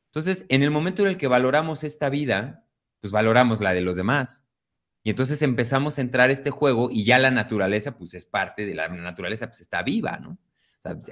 [0.08, 2.66] Entonces, en el momento en el que valoramos esta vida,
[3.02, 4.46] pues valoramos la de los demás.
[5.04, 8.74] Y entonces empezamos a entrar este juego y ya la naturaleza, pues es parte de
[8.74, 10.40] la naturaleza, pues está viva, ¿no?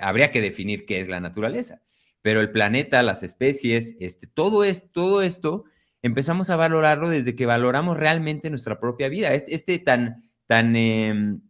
[0.01, 1.81] habría que definir qué es la naturaleza.
[2.21, 5.65] Pero el planeta, las especies, este, todo, es, todo esto,
[6.01, 9.33] empezamos a valorarlo desde que valoramos realmente nuestra propia vida.
[9.33, 11.41] Este, este tan, tan, em,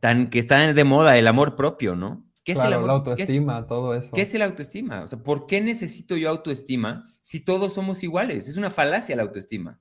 [0.00, 2.26] tan que está de moda, el amor propio, ¿no?
[2.42, 2.88] ¿Qué es el amor?
[2.88, 4.10] La autoestima, todo eso.
[4.12, 5.02] ¿Qué es el autoestima?
[5.02, 8.48] O sea, ¿por qué necesito yo autoestima si todos somos iguales?
[8.48, 9.78] Es una falacia la autoestima.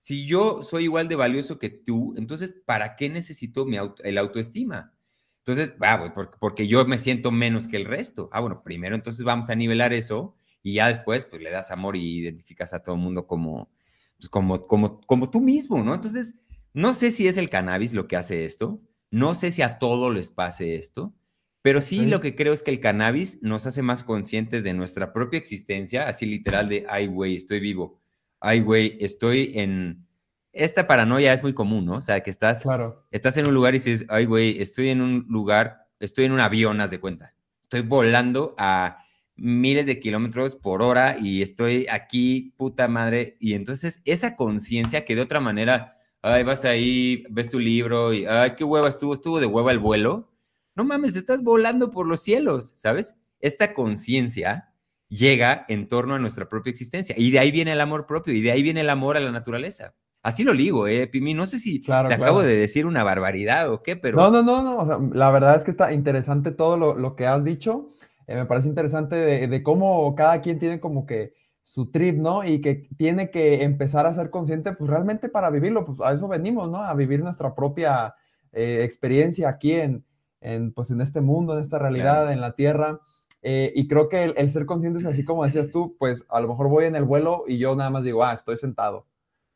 [0.00, 4.92] Si yo soy igual de valioso que tú, entonces, ¿para qué necesito mi el autoestima?
[5.38, 8.28] Entonces, ah, porque, yo me siento menos que el resto.
[8.32, 10.34] Ah, bueno, primero entonces vamos a nivelar eso
[10.64, 13.70] y ya después, pues le das amor y identificas a todo el mundo como,
[14.16, 15.94] pues, como, como, como tú mismo, ¿no?
[15.94, 16.40] Entonces,
[16.76, 20.12] no sé si es el cannabis lo que hace esto, no sé si a todos
[20.12, 21.14] les pase esto,
[21.62, 25.14] pero sí, lo que creo es que el cannabis nos hace más conscientes de nuestra
[25.14, 27.98] propia existencia, así literal de, ay, güey, estoy vivo.
[28.40, 30.06] Ay, güey, estoy en...
[30.52, 31.96] Esta paranoia es muy común, ¿no?
[31.96, 32.64] O sea, que estás,
[33.10, 36.40] estás en un lugar y dices, ay, güey, estoy en un lugar, estoy en un
[36.40, 37.34] avión, haz de cuenta.
[37.62, 38.98] Estoy volando a
[39.34, 43.38] miles de kilómetros por hora y estoy aquí, puta madre.
[43.40, 45.95] Y entonces esa conciencia que de otra manera,
[46.26, 49.78] ay, vas ahí, ves tu libro y, ay, qué hueva estuvo, estuvo de hueva el
[49.78, 50.28] vuelo
[50.76, 53.16] no mames, estás volando por los cielos, ¿sabes?
[53.40, 54.74] Esta conciencia
[55.08, 58.42] llega en torno a nuestra propia existencia y de ahí viene el amor propio y
[58.42, 59.94] de ahí viene el amor a la naturaleza.
[60.22, 61.32] Así lo digo, eh, Pimi.
[61.32, 64.18] No sé si te acabo de decir una barbaridad o qué, pero.
[64.18, 64.78] No, no, no, no.
[64.78, 67.90] O sea, la verdad es que está interesante todo lo, que has dicho.
[68.26, 71.32] Eh, me parece interesante de, de, cómo cada quien tiene como que
[71.66, 72.44] su trip, ¿no?
[72.44, 76.28] Y que tiene que empezar a ser consciente, pues realmente para vivirlo, pues a eso
[76.28, 76.78] venimos, ¿no?
[76.78, 78.14] A vivir nuestra propia
[78.52, 80.04] eh, experiencia aquí en,
[80.40, 83.00] en, pues, en este mundo, en esta realidad, en la Tierra.
[83.42, 86.46] Eh, y creo que el, ser consciente es así como decías tú, pues a lo
[86.46, 89.08] mejor voy en el vuelo y yo nada más digo, ah, estoy sentado.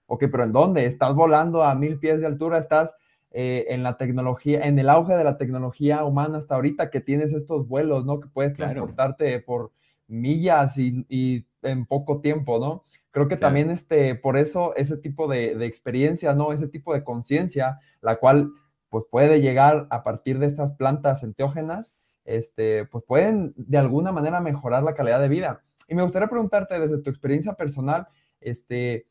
[0.07, 0.87] Ok, pero ¿en dónde?
[0.87, 2.97] Estás volando a mil pies de altura, estás
[3.31, 7.33] eh, en la tecnología, en el auge de la tecnología humana hasta ahorita que tienes
[7.33, 8.19] estos vuelos, ¿no?
[8.19, 9.71] Que puedes transportarte por
[10.09, 12.85] millas y, en poco tiempo, ¿no?
[13.11, 16.53] Creo que también este, por eso ese tipo de, de experiencia, ¿no?
[16.53, 18.53] Ese tipo de conciencia, la cual
[18.91, 24.41] pues puede llegar a partir de estas plantas enteógenas, este, pues pueden de alguna manera
[24.41, 25.63] mejorar la calidad de vida.
[25.89, 28.09] Y me gustaría preguntarte desde tu experiencia personal,
[28.41, 29.07] este,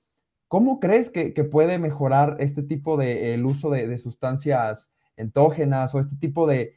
[0.48, 6.16] ¿cómo crees que, puede mejorar este tipo de el uso de, sustancias entógenas o este
[6.18, 6.76] tipo de,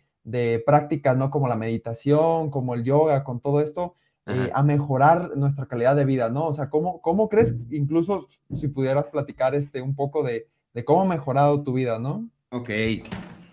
[0.64, 1.30] prácticas, ¿no?
[1.30, 3.96] Como la meditación, como el yoga, con todo esto,
[4.26, 6.46] eh, a mejorar nuestra calidad de vida, ¿no?
[6.46, 11.02] O sea, ¿cómo, cómo crees, incluso si pudieras platicar este, un poco de, de cómo
[11.02, 12.28] ha mejorado tu vida, ¿no?
[12.50, 12.70] Ok.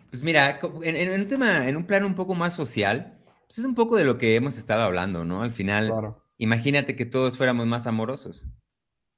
[0.10, 3.18] Pues mira, en, un tema, en un plano un poco más social,
[3.48, 5.44] pues es un poco de lo que hemos estado hablando, ¿no?
[5.44, 8.48] Al final, imagínate que todos fuéramos más amorosos.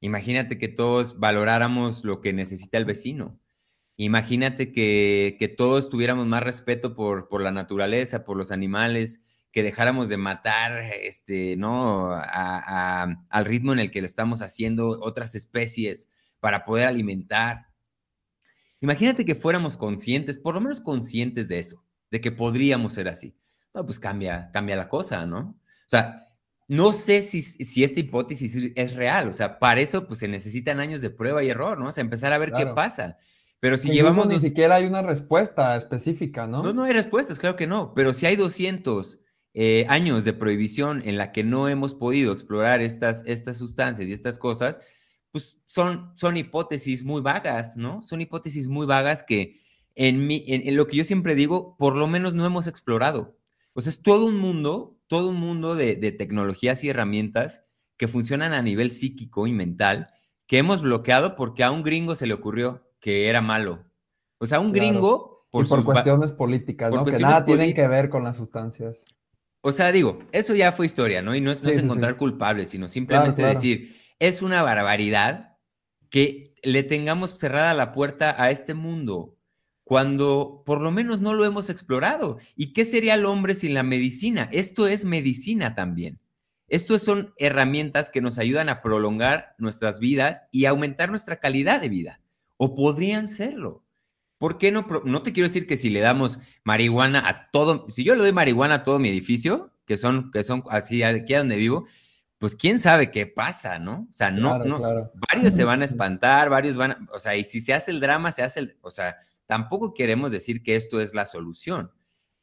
[0.01, 3.39] Imagínate que todos valoráramos lo que necesita el vecino.
[3.97, 9.21] Imagínate que, que todos tuviéramos más respeto por, por, la naturaleza, por los animales,
[9.51, 10.71] que dejáramos de matar,
[11.01, 12.11] este, ¿no?
[12.13, 17.67] al ritmo en el que lo estamos haciendo otras especies para poder alimentar.
[18.79, 23.35] Imagínate que fuéramos conscientes, por lo menos conscientes de eso, de que podríamos ser así.
[23.73, 25.39] No, pues cambia, cambia la cosa, ¿no?
[25.39, 26.27] O sea,
[26.67, 30.79] no sé si, si esta hipótesis es real, o sea, para eso pues se necesitan
[30.79, 31.89] años de prueba y error, ¿no?
[31.89, 33.17] O sea, empezar a ver qué pasa.
[33.59, 34.25] Pero si llevamos...
[34.27, 36.63] Ni siquiera hay una respuesta específica, ¿no?
[36.63, 39.19] No, no hay respuestas, claro que no, pero si hay 200
[39.53, 44.13] eh, años de prohibición en la que no hemos podido explorar estas, estas sustancias y
[44.13, 44.79] estas cosas,
[45.31, 48.01] pues son, son hipótesis muy vagas, ¿no?
[48.01, 49.61] Son hipótesis muy vagas que
[49.95, 53.37] en, mi, en, lo que yo siempre digo, por lo menos no hemos explorado.
[53.73, 57.65] Pues es todo un mundo, todo un mundo de, tecnologías y herramientas
[57.97, 60.07] que funcionan a nivel psíquico y mental,
[60.47, 63.83] que hemos bloqueado porque a un gringo se le ocurrió que era malo.
[64.37, 65.45] O sea, un gringo...
[65.51, 67.03] Por, por cuestiones políticas, ¿no?
[67.03, 69.03] que nada tienen que ver con las sustancias.
[69.61, 71.35] O sea, digo, eso ya fue historia, ¿no?
[71.35, 75.57] Y no es, encontrar culpables, sino simplemente decir, es una barbaridad
[76.09, 79.37] que le tengamos cerrada la puerta a este mundo
[79.83, 82.37] cuando por lo menos no lo hemos explorado.
[82.55, 84.49] ¿Y qué sería el hombre sin la medicina?
[84.51, 86.19] Esto es medicina también.
[86.67, 91.89] Esto son herramientas que nos ayudan a prolongar nuestras vidas y aumentar nuestra calidad de
[91.89, 92.21] vida.
[92.57, 93.83] O podrían serlo.
[94.41, 94.87] ¿Por qué no?
[95.05, 98.31] No te quiero decir que si le damos marihuana a todo, si yo le doy
[98.31, 101.85] marihuana a todo mi edificio, que son, que son así aquí a donde vivo,
[102.39, 104.07] pues quién sabe qué pasa, ¿no?
[104.09, 104.81] O sea, no, no,
[105.31, 107.99] varios se van a espantar, varios van, a, o sea, y si se hace el
[107.99, 109.15] drama, se hace el, o sea,
[109.45, 111.91] tampoco queremos decir que esto es la solución,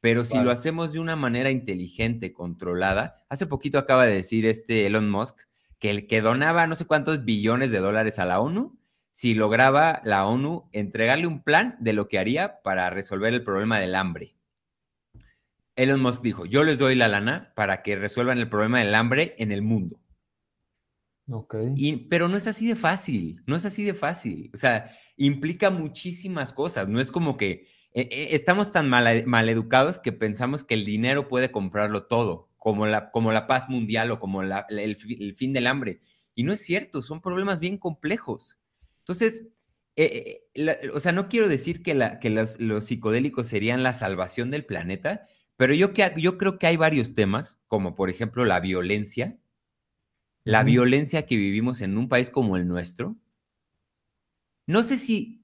[0.00, 4.86] pero si lo hacemos de una manera inteligente, controlada, hace poquito acaba de decir este
[4.86, 5.36] Elon Musk
[5.80, 8.77] que el que donaba no sé cuántos billones de dólares a la ONU,
[9.18, 13.80] si lograba la ONU entregarle un plan de lo que haría para resolver el problema
[13.80, 14.36] del hambre.
[15.74, 19.34] Elon Musk dijo, yo les doy la lana para que resuelvan el problema del hambre
[19.38, 20.00] en el mundo.
[21.28, 21.56] Ok.
[22.08, 24.52] pero no es así de fácil, no es así de fácil.
[24.54, 26.88] O sea, implica muchísimas cosas.
[26.88, 31.26] No es como que eh, eh, estamos tan mal, educados que pensamos que el dinero
[31.26, 36.02] puede comprarlo todo, como la, como la paz mundial o como el, fin del hambre.
[36.36, 38.60] Y no es cierto, son problemas bien complejos.
[39.08, 39.48] Entonces,
[39.96, 40.42] eh,
[40.92, 45.22] o sea, no quiero decir que, los, los, psicodélicos serían la salvación del planeta,
[45.56, 49.38] pero yo, que, yo creo que hay varios temas, como por ejemplo la violencia,
[50.44, 53.16] la violencia que vivimos en un país como el nuestro.
[54.66, 55.42] No sé si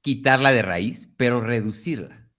[0.00, 2.30] quitarla de raíz, pero reducirla.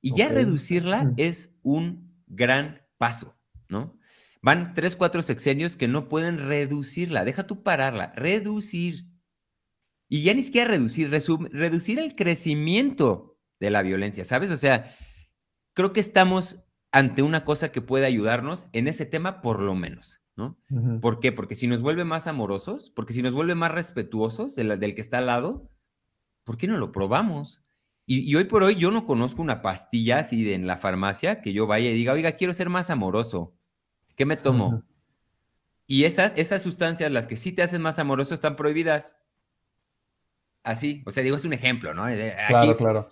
[0.00, 3.38] Y ya reducirla es un gran paso,
[3.68, 3.96] ¿no?
[4.42, 7.24] Van tres, cuatro sexenios que no pueden reducirla.
[7.24, 9.09] Deja tú pararla, reducir.
[10.10, 14.50] Y ya ni siquiera reducir, reducir el crecimiento de la violencia, ¿sabes?
[14.50, 14.92] O sea,
[15.72, 16.58] creo que estamos
[16.90, 20.58] ante una cosa que puede ayudarnos en ese tema por lo menos, ¿no?
[21.00, 21.30] ¿Por qué?
[21.30, 25.18] Porque si nos vuelve más amorosos, porque si nos vuelve más respetuosos del, que está
[25.18, 25.70] al lado,
[26.42, 27.62] ¿por qué no lo probamos?
[28.04, 31.52] Y, hoy por hoy yo no conozco una pastilla así de, en la farmacia que
[31.52, 33.54] yo vaya y diga, oiga, quiero ser más amoroso.
[34.16, 34.82] ¿Qué me tomo?
[35.86, 39.16] Y esas, esas sustancias, las que sí te hacen más amoroso, están prohibidas.
[40.62, 42.04] Así, o sea, digo, es un ejemplo, ¿no?
[42.48, 43.08] claro, claro.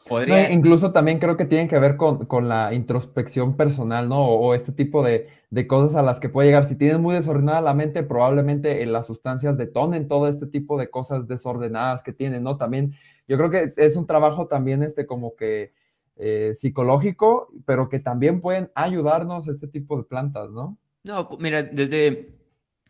[0.50, 4.22] incluso también creo que tienen que ver con, la introspección personal, ¿no?
[4.22, 5.28] O, este tipo de,
[5.66, 6.66] cosas a las que puede llegar.
[6.66, 11.26] Si tienes muy desordenada la mente, probablemente las sustancias detonen todo este tipo de cosas
[11.26, 12.58] desordenadas que tienen, ¿no?
[12.58, 12.94] También,
[13.26, 15.72] yo creo que es un trabajo también, este, como que
[16.16, 20.76] eh, psicológico, pero que también pueden ayudarnos este tipo de plantas, ¿no?
[21.04, 22.34] No, mira, desde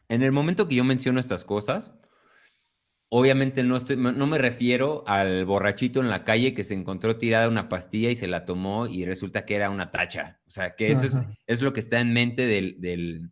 [0.08, 1.94] en el momento que yo menciono estas cosas,
[3.10, 7.48] Obviamente no, estoy, no me refiero al borrachito en la calle que se encontró tirada
[7.48, 10.40] una pastilla y se la tomó y resulta que era una tacha.
[10.46, 13.30] O sea, que eso es, es, lo que está en mente del, del,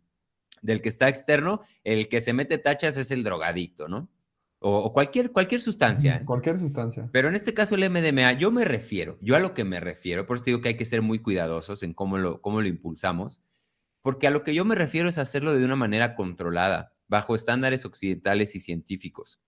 [0.63, 1.61] del, que está externo.
[1.83, 4.09] El que se mete tachas es el drogadicto, ¿no?
[4.57, 6.15] O, cualquier, cualquier sustancia.
[6.15, 6.25] ¿eh?
[6.25, 7.07] Cualquier sustancia.
[7.11, 10.25] Pero en este caso el MDMA, yo me refiero, yo a lo que me refiero,
[10.25, 13.43] por eso digo que hay que ser muy cuidadosos en cómo lo, cómo lo impulsamos,
[14.01, 17.85] porque a lo que yo me refiero es hacerlo de una manera controlada, bajo estándares
[17.85, 19.39] occidentales y científicos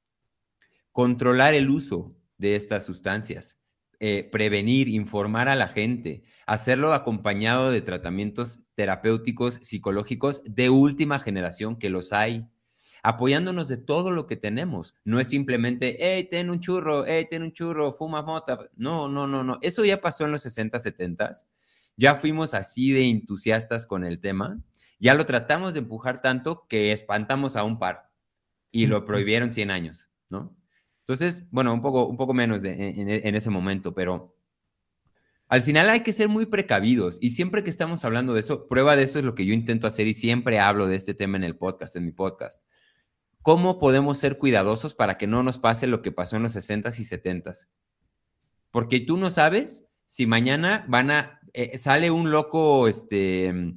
[0.99, 3.57] controlar el uso de estas sustancias,
[4.01, 11.79] eh, prevenir, informar a la gente, hacerlo acompañado de tratamientos terapéuticos psicológicos de última generación,
[11.79, 12.49] que los hay,
[13.01, 14.93] apoyándonos de todo lo que tenemos.
[15.05, 18.69] No es simplemente, hey, ten un churro, hey, ten un churro, fuma mota.
[18.75, 19.57] No, no, no, no.
[19.61, 21.31] Eso ya pasó en los 60, 70.
[21.95, 24.61] Ya fuimos así de entusiastas con el tema.
[24.99, 28.11] Ya lo tratamos de empujar tanto que espantamos a un par
[28.69, 30.58] y lo prohibieron 100 años, ¿no?
[31.09, 34.37] Entonces, bueno, un poco, un poco menos en, ese momento, pero
[35.47, 38.95] al final hay que ser muy precavidos y siempre que estamos hablando de eso, prueba
[38.95, 41.43] de eso es lo que yo intento hacer y siempre hablo de este tema en
[41.43, 42.67] el podcast, en mi podcast.
[43.41, 46.99] ¿Cómo podemos ser cuidadosos para que no nos pase lo que pasó en los 60s
[46.99, 47.69] y 70s?
[48.69, 53.73] Porque tú no sabes si mañana van a, eh, sale un loco este,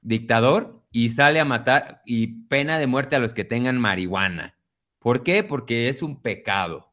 [0.00, 4.56] dictador y sale a matar y pena de muerte a los que tengan marihuana
[5.02, 5.42] ¿Por qué?
[5.42, 6.92] Porque es un pecado.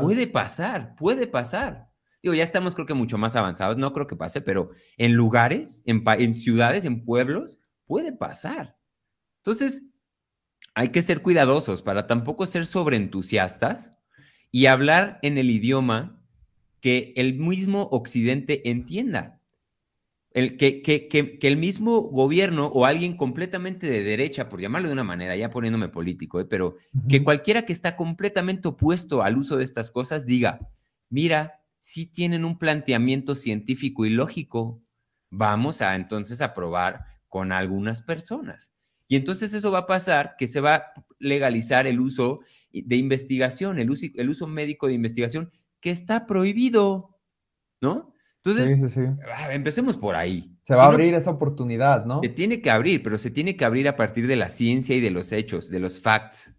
[0.00, 1.90] Puede pasar, puede pasar.
[2.22, 5.82] Digo, ya estamos creo que mucho más avanzados, no creo que pase, pero en lugares,
[5.84, 8.76] en, en ciudades, en pueblos, puede pasar.
[9.38, 9.86] Entonces,
[10.74, 13.92] hay que ser cuidadosos para tampoco ser sobreentusiastas
[14.50, 16.22] y hablar en el idioma
[16.80, 19.37] que el mismo Occidente entienda
[20.38, 24.92] el, que, que, que, el mismo gobierno o alguien completamente de derecha, por llamarlo de
[24.92, 26.44] una manera, ya poniéndome político, ¿eh?
[26.44, 26.76] pero
[27.08, 30.60] que cualquiera que está completamente opuesto al uso de estas cosas diga,
[31.10, 34.80] mira, si tienen un planteamiento científico y lógico,
[35.30, 38.70] vamos a entonces a probar con algunas personas.
[39.08, 42.40] Y entonces eso va a pasar que se va a legalizar el uso
[42.72, 47.16] de investigación, el uso, el uso médico de investigación, que está prohibido,
[47.80, 48.12] ¿no?
[48.56, 50.56] Entonces, ah, empecemos por ahí.
[50.62, 52.20] Se va a abrir esa oportunidad, ¿no?
[52.22, 55.00] Se tiene que abrir, pero se tiene que abrir a partir de la ciencia y
[55.00, 56.54] de los hechos, de los facts.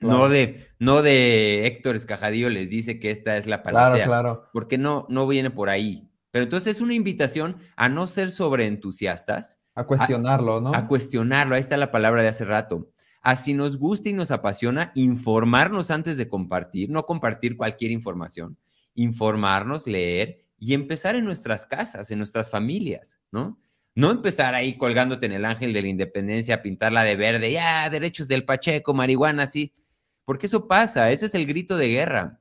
[0.00, 4.04] No, de, no de Héctor Escajadillo les dice que esta es la panacea.
[4.04, 4.50] Claro, claro.
[4.52, 6.10] Porque no, no viene por ahí.
[6.32, 10.74] Pero entonces es una invitación a no ser sobreentusiastas A cuestionarlo, ¿no?
[10.74, 12.90] A cuestionarlo, ahí está la palabra de hace rato.
[13.20, 18.58] Así nos gusta y nos apasiona informarnos antes de compartir, no compartir cualquier información,
[18.94, 23.58] informarnos, leer y empezar en nuestras casas, en nuestras familias, ¿no?
[23.96, 28.28] No empezar ahí colgándote en el ángel de la independencia, pintarla de verde, ya, derechos
[28.28, 29.74] del Pacheco, marihuana, sí.
[30.24, 32.38] Porque eso pasa, ese es el grito de guerra.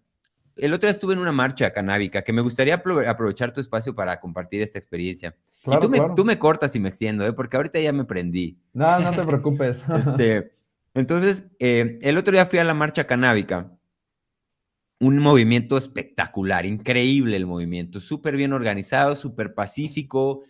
[0.56, 4.20] El otro día estuve en una marcha canábica que me gustaría aprovechar tu espacio para
[4.20, 5.36] compartir esta experiencia.
[5.66, 7.34] y tú, me, tú me cortas y me extiendo, ¿eh?
[7.34, 8.62] porque ahorita ya me prendí.
[8.72, 9.80] No, no te preocupes.
[9.98, 10.54] este,
[10.94, 13.72] entonces, eh, el otro día fui a la marcha canábica.
[15.02, 20.44] Un movimiento espectacular, increíble el movimiento, súper bien organizado, súper pacífico,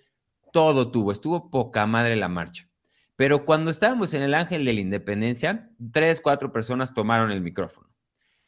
[0.52, 2.70] todo tuvo, estuvo poca madre la marcha.
[3.16, 7.90] Pero cuando estábamos en el Ángel de la Independencia, tres, cuatro personas tomaron el micrófono.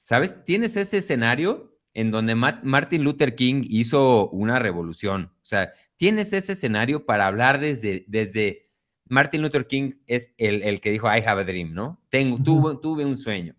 [0.02, 0.44] ¿Sabes?
[0.44, 5.32] Tienes ese escenario en donde Martin Luther King hizo una revolución.
[5.36, 8.70] O sea, tienes ese escenario para hablar desde, desde
[9.08, 12.02] Martin Luther King es el, que dijo, I have a dream, ¿no?
[12.10, 13.56] Tengo, tuve, tuve un sueño.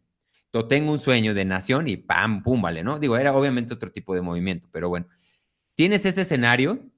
[0.62, 2.98] Tengo un sueño de nación y pam, pum, vale, ¿no?
[2.98, 5.08] Digo, era obviamente otro tipo de movimiento, pero bueno.
[5.74, 6.90] Tienes ese escenario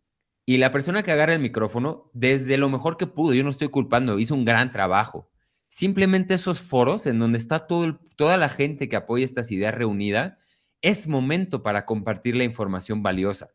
[0.44, 3.68] y la persona que agarra el micrófono, desde lo mejor que pudo, yo no estoy
[3.68, 5.30] culpando, hizo un gran trabajo.
[5.68, 10.38] Simplemente esos foros en donde está todo toda la gente que apoya estas ideas reunida,
[10.82, 13.50] es momento para compartir la información valiosa.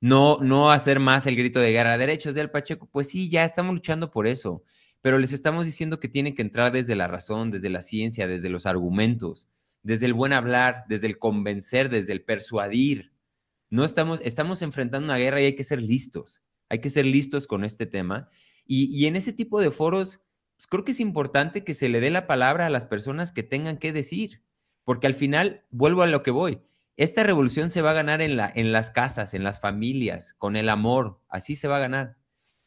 [0.00, 2.88] No, no hacer más el grito de guerra, derechos del Pacheco.
[2.90, 4.62] Pues sí, ya estamos luchando por eso,
[5.06, 8.50] pero les estamos diciendo que tienen que entrar desde la razón, desde la ciencia, desde
[8.50, 9.48] los argumentos,
[9.84, 13.12] desde el buen hablar, desde el convencer, desde el persuadir.
[13.70, 17.46] No estamos, estamos enfrentando una guerra y hay que ser listos, hay que ser listos
[17.46, 18.30] con este tema.
[18.66, 20.18] Y, en ese tipo de foros,
[20.56, 23.44] pues, creo que es importante que se le dé la palabra a las personas que
[23.44, 24.42] tengan que decir,
[24.82, 26.62] porque al final, vuelvo a lo que voy,
[26.96, 30.56] esta revolución se va a ganar en, la, en las casas, en las familias, con
[30.56, 32.16] el amor, así se va a ganar.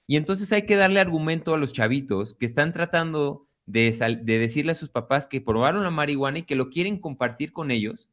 [0.10, 4.72] Y entonces hay que darle argumento a los chavitos que están tratando de, de decirle
[4.72, 8.10] a sus papás que probaron la marihuana y que lo quieren compartir con ellos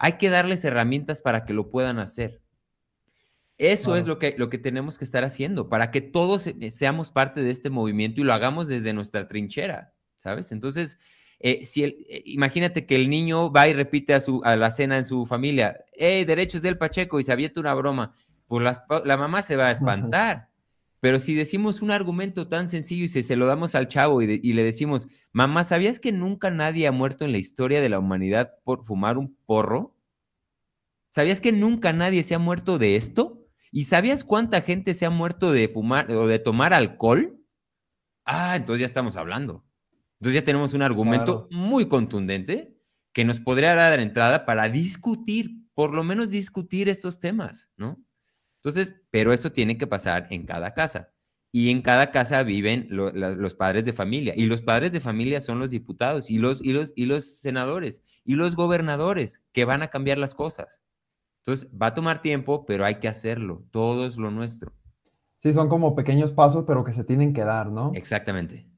[0.00, 2.40] hay que darles herramientas para que lo puedan hacer.
[3.58, 7.42] Eso es lo que, lo que tenemos que estar haciendo, para que todos seamos parte
[7.42, 10.52] de este movimiento y lo hagamos desde nuestra trinchera, ¿sabes?
[10.52, 10.98] Entonces,
[11.38, 14.70] eh, si el, eh, imagínate que el niño va y repite a, su, a la
[14.70, 18.64] cena en su familia, hey, derechos del Pacheco, y se avienta una broma, pues
[19.04, 20.48] la mamá se va a espantar.
[21.00, 24.52] Pero si decimos un argumento tan sencillo y se, lo damos al chavo y, y,
[24.52, 28.52] le decimos, mamá, ¿sabías que nunca nadie ha muerto en la historia de la humanidad
[28.64, 29.96] por fumar un porro?
[31.08, 33.46] ¿Sabías que nunca nadie se ha muerto de esto?
[33.72, 37.40] ¿Y sabías cuánta gente se ha muerto de fumar o de tomar alcohol?
[38.24, 39.64] Ah, entonces ya estamos hablando.
[40.20, 42.76] Entonces ya tenemos un argumento muy contundente
[43.12, 47.98] que nos podría dar entrada para discutir, por lo menos discutir estos temas, ¿no?
[48.62, 51.10] Entonces, pero eso tiene que pasar en cada casa.
[51.52, 54.34] Y en cada casa viven los padres de familia.
[54.36, 58.04] Y los padres de familia son los diputados y los, y, los, y los senadores
[58.24, 60.82] y los gobernadores que van a cambiar las cosas.
[61.44, 63.64] Entonces, va a tomar tiempo, pero hay que hacerlo.
[63.70, 64.72] Todo es lo nuestro.
[65.38, 67.92] Sí, son como pequeños pasos, pero que se tienen que dar, ¿no?
[67.94, 68.68] Exactamente.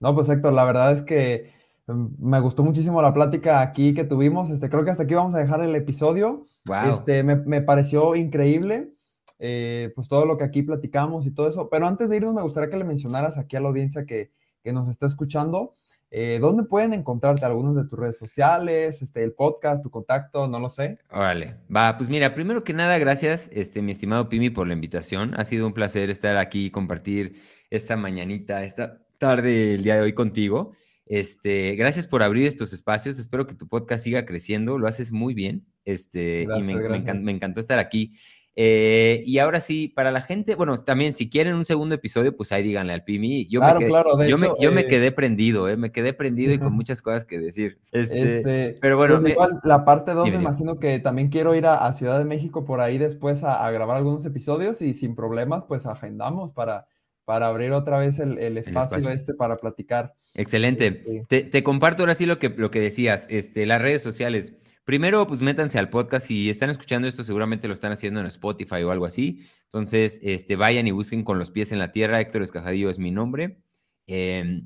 [0.00, 1.52] No, pues Héctor, la verdad es que
[1.86, 4.50] mm, me gustó muchísimo la plática aquí que tuvimos.
[4.50, 6.44] Este, creo que hasta aquí vamos a dejar el episodio.
[6.66, 6.92] Wow.
[6.92, 8.93] Este, me, me pareció increíble.
[9.38, 11.68] Eh, pues todo lo que aquí platicamos y todo eso.
[11.68, 14.30] Pero antes de irnos, me gustaría que le mencionaras aquí a la audiencia que,
[14.64, 15.74] nos está escuchando,
[16.10, 20.58] eh, ¿dónde pueden encontrarte algunas de tus redes sociales, este, el podcast, tu contacto, no
[20.58, 20.98] lo sé?
[21.10, 25.34] Órale, va, pues mira, primero que nada, gracias, este, mi estimado Pimi, por la invitación.
[25.36, 30.00] Ha sido un placer estar aquí y compartir esta mañanita, esta tarde, el día de
[30.00, 30.72] hoy contigo.
[31.04, 33.18] Este, gracias por abrir estos espacios.
[33.18, 34.78] Espero que tu podcast siga creciendo.
[34.78, 35.66] Lo haces muy bien.
[35.84, 38.14] Este, y me encantó estar aquí.
[38.56, 42.52] Eh, y ahora sí, para la gente, bueno, también si quieren un segundo episodio, pues
[42.52, 43.46] ahí díganle al Pimi.
[43.48, 46.52] Yo me quedé, claro, yo, me, yo me, eh, quedé prendido, eh, me quedé prendido
[46.52, 47.80] y con muchas cosas que decir.
[47.90, 49.20] Este, este pero bueno.
[49.20, 52.64] Pues igual, la parte 2 me imagino que también quiero ir a, Ciudad de México
[52.64, 56.86] por ahí después a, grabar algunos episodios y sin problemas, pues agendamos para,
[57.24, 60.14] para abrir otra vez el, espacio, este para platicar.
[60.34, 61.02] Excelente.
[61.06, 64.54] Este te, te, comparto ahora sí lo que, lo que decías, este, las redes sociales.
[64.84, 66.26] Primero, pues métanse al podcast.
[66.26, 69.46] Si están escuchando esto, seguramente lo están haciendo en Spotify o algo así.
[69.64, 72.20] Entonces, este, vayan y busquen con los pies en la tierra.
[72.20, 73.62] Héctor Escajadillo es mi nombre.
[74.06, 74.62] Eh,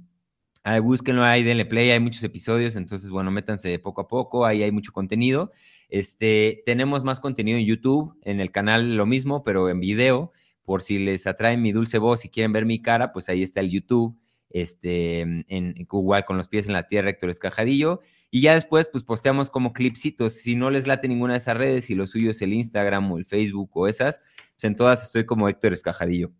[0.82, 1.90] búsquenlo ahí, denle play.
[1.90, 2.74] Hay muchos episodios.
[2.74, 4.44] Entonces, bueno, métanse poco a poco.
[4.44, 5.52] Ahí hay mucho contenido.
[5.88, 10.32] Este, tenemos más contenido en YouTube, en el canal lo mismo, pero en video.
[10.64, 13.60] Por si les atrae mi dulce voz y quieren ver mi cara, pues ahí está
[13.60, 14.18] el YouTube.
[14.50, 18.00] Este, en, igual con los pies en la tierra, Héctor Escajadillo.
[18.30, 20.34] Y ya después, pues posteamos como clipsitos.
[20.34, 23.18] Si no les late ninguna de esas redes, si lo suyo es el Instagram o
[23.18, 24.20] el Facebook o esas,
[24.54, 26.30] pues en todas estoy como Héctor Escajadillo.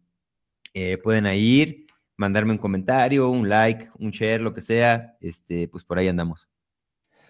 [0.75, 1.87] eh, pueden ir,
[2.17, 6.49] mandarme un comentario, un like, un share, lo que sea, este, pues por ahí andamos.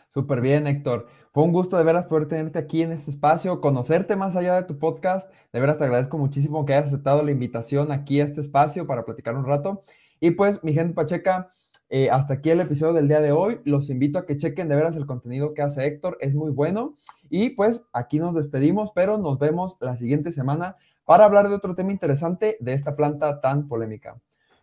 [0.09, 1.09] Súper bien, Héctor.
[1.33, 4.65] Fue un gusto de veras poder tenerte aquí en este espacio, conocerte más allá de
[4.65, 5.31] tu podcast.
[5.53, 9.05] De veras te agradezco muchísimo que hayas aceptado la invitación aquí a este espacio para
[9.05, 9.85] platicar un rato.
[10.21, 11.53] Y pues, mi gente pacheca,
[11.91, 13.61] eh, hasta aquí el episodio del día de hoy.
[13.65, 16.97] Los invito a que chequen de veras el contenido que hace Héctor, es muy bueno.
[17.31, 21.75] Y pues aquí nos despedimos, pero nos vemos la siguiente semana para hablar de otro
[21.75, 24.21] tema interesante de esta planta tan polémica.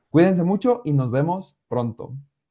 [0.10, 2.14] Cuídense mucho y nos vemos pronto.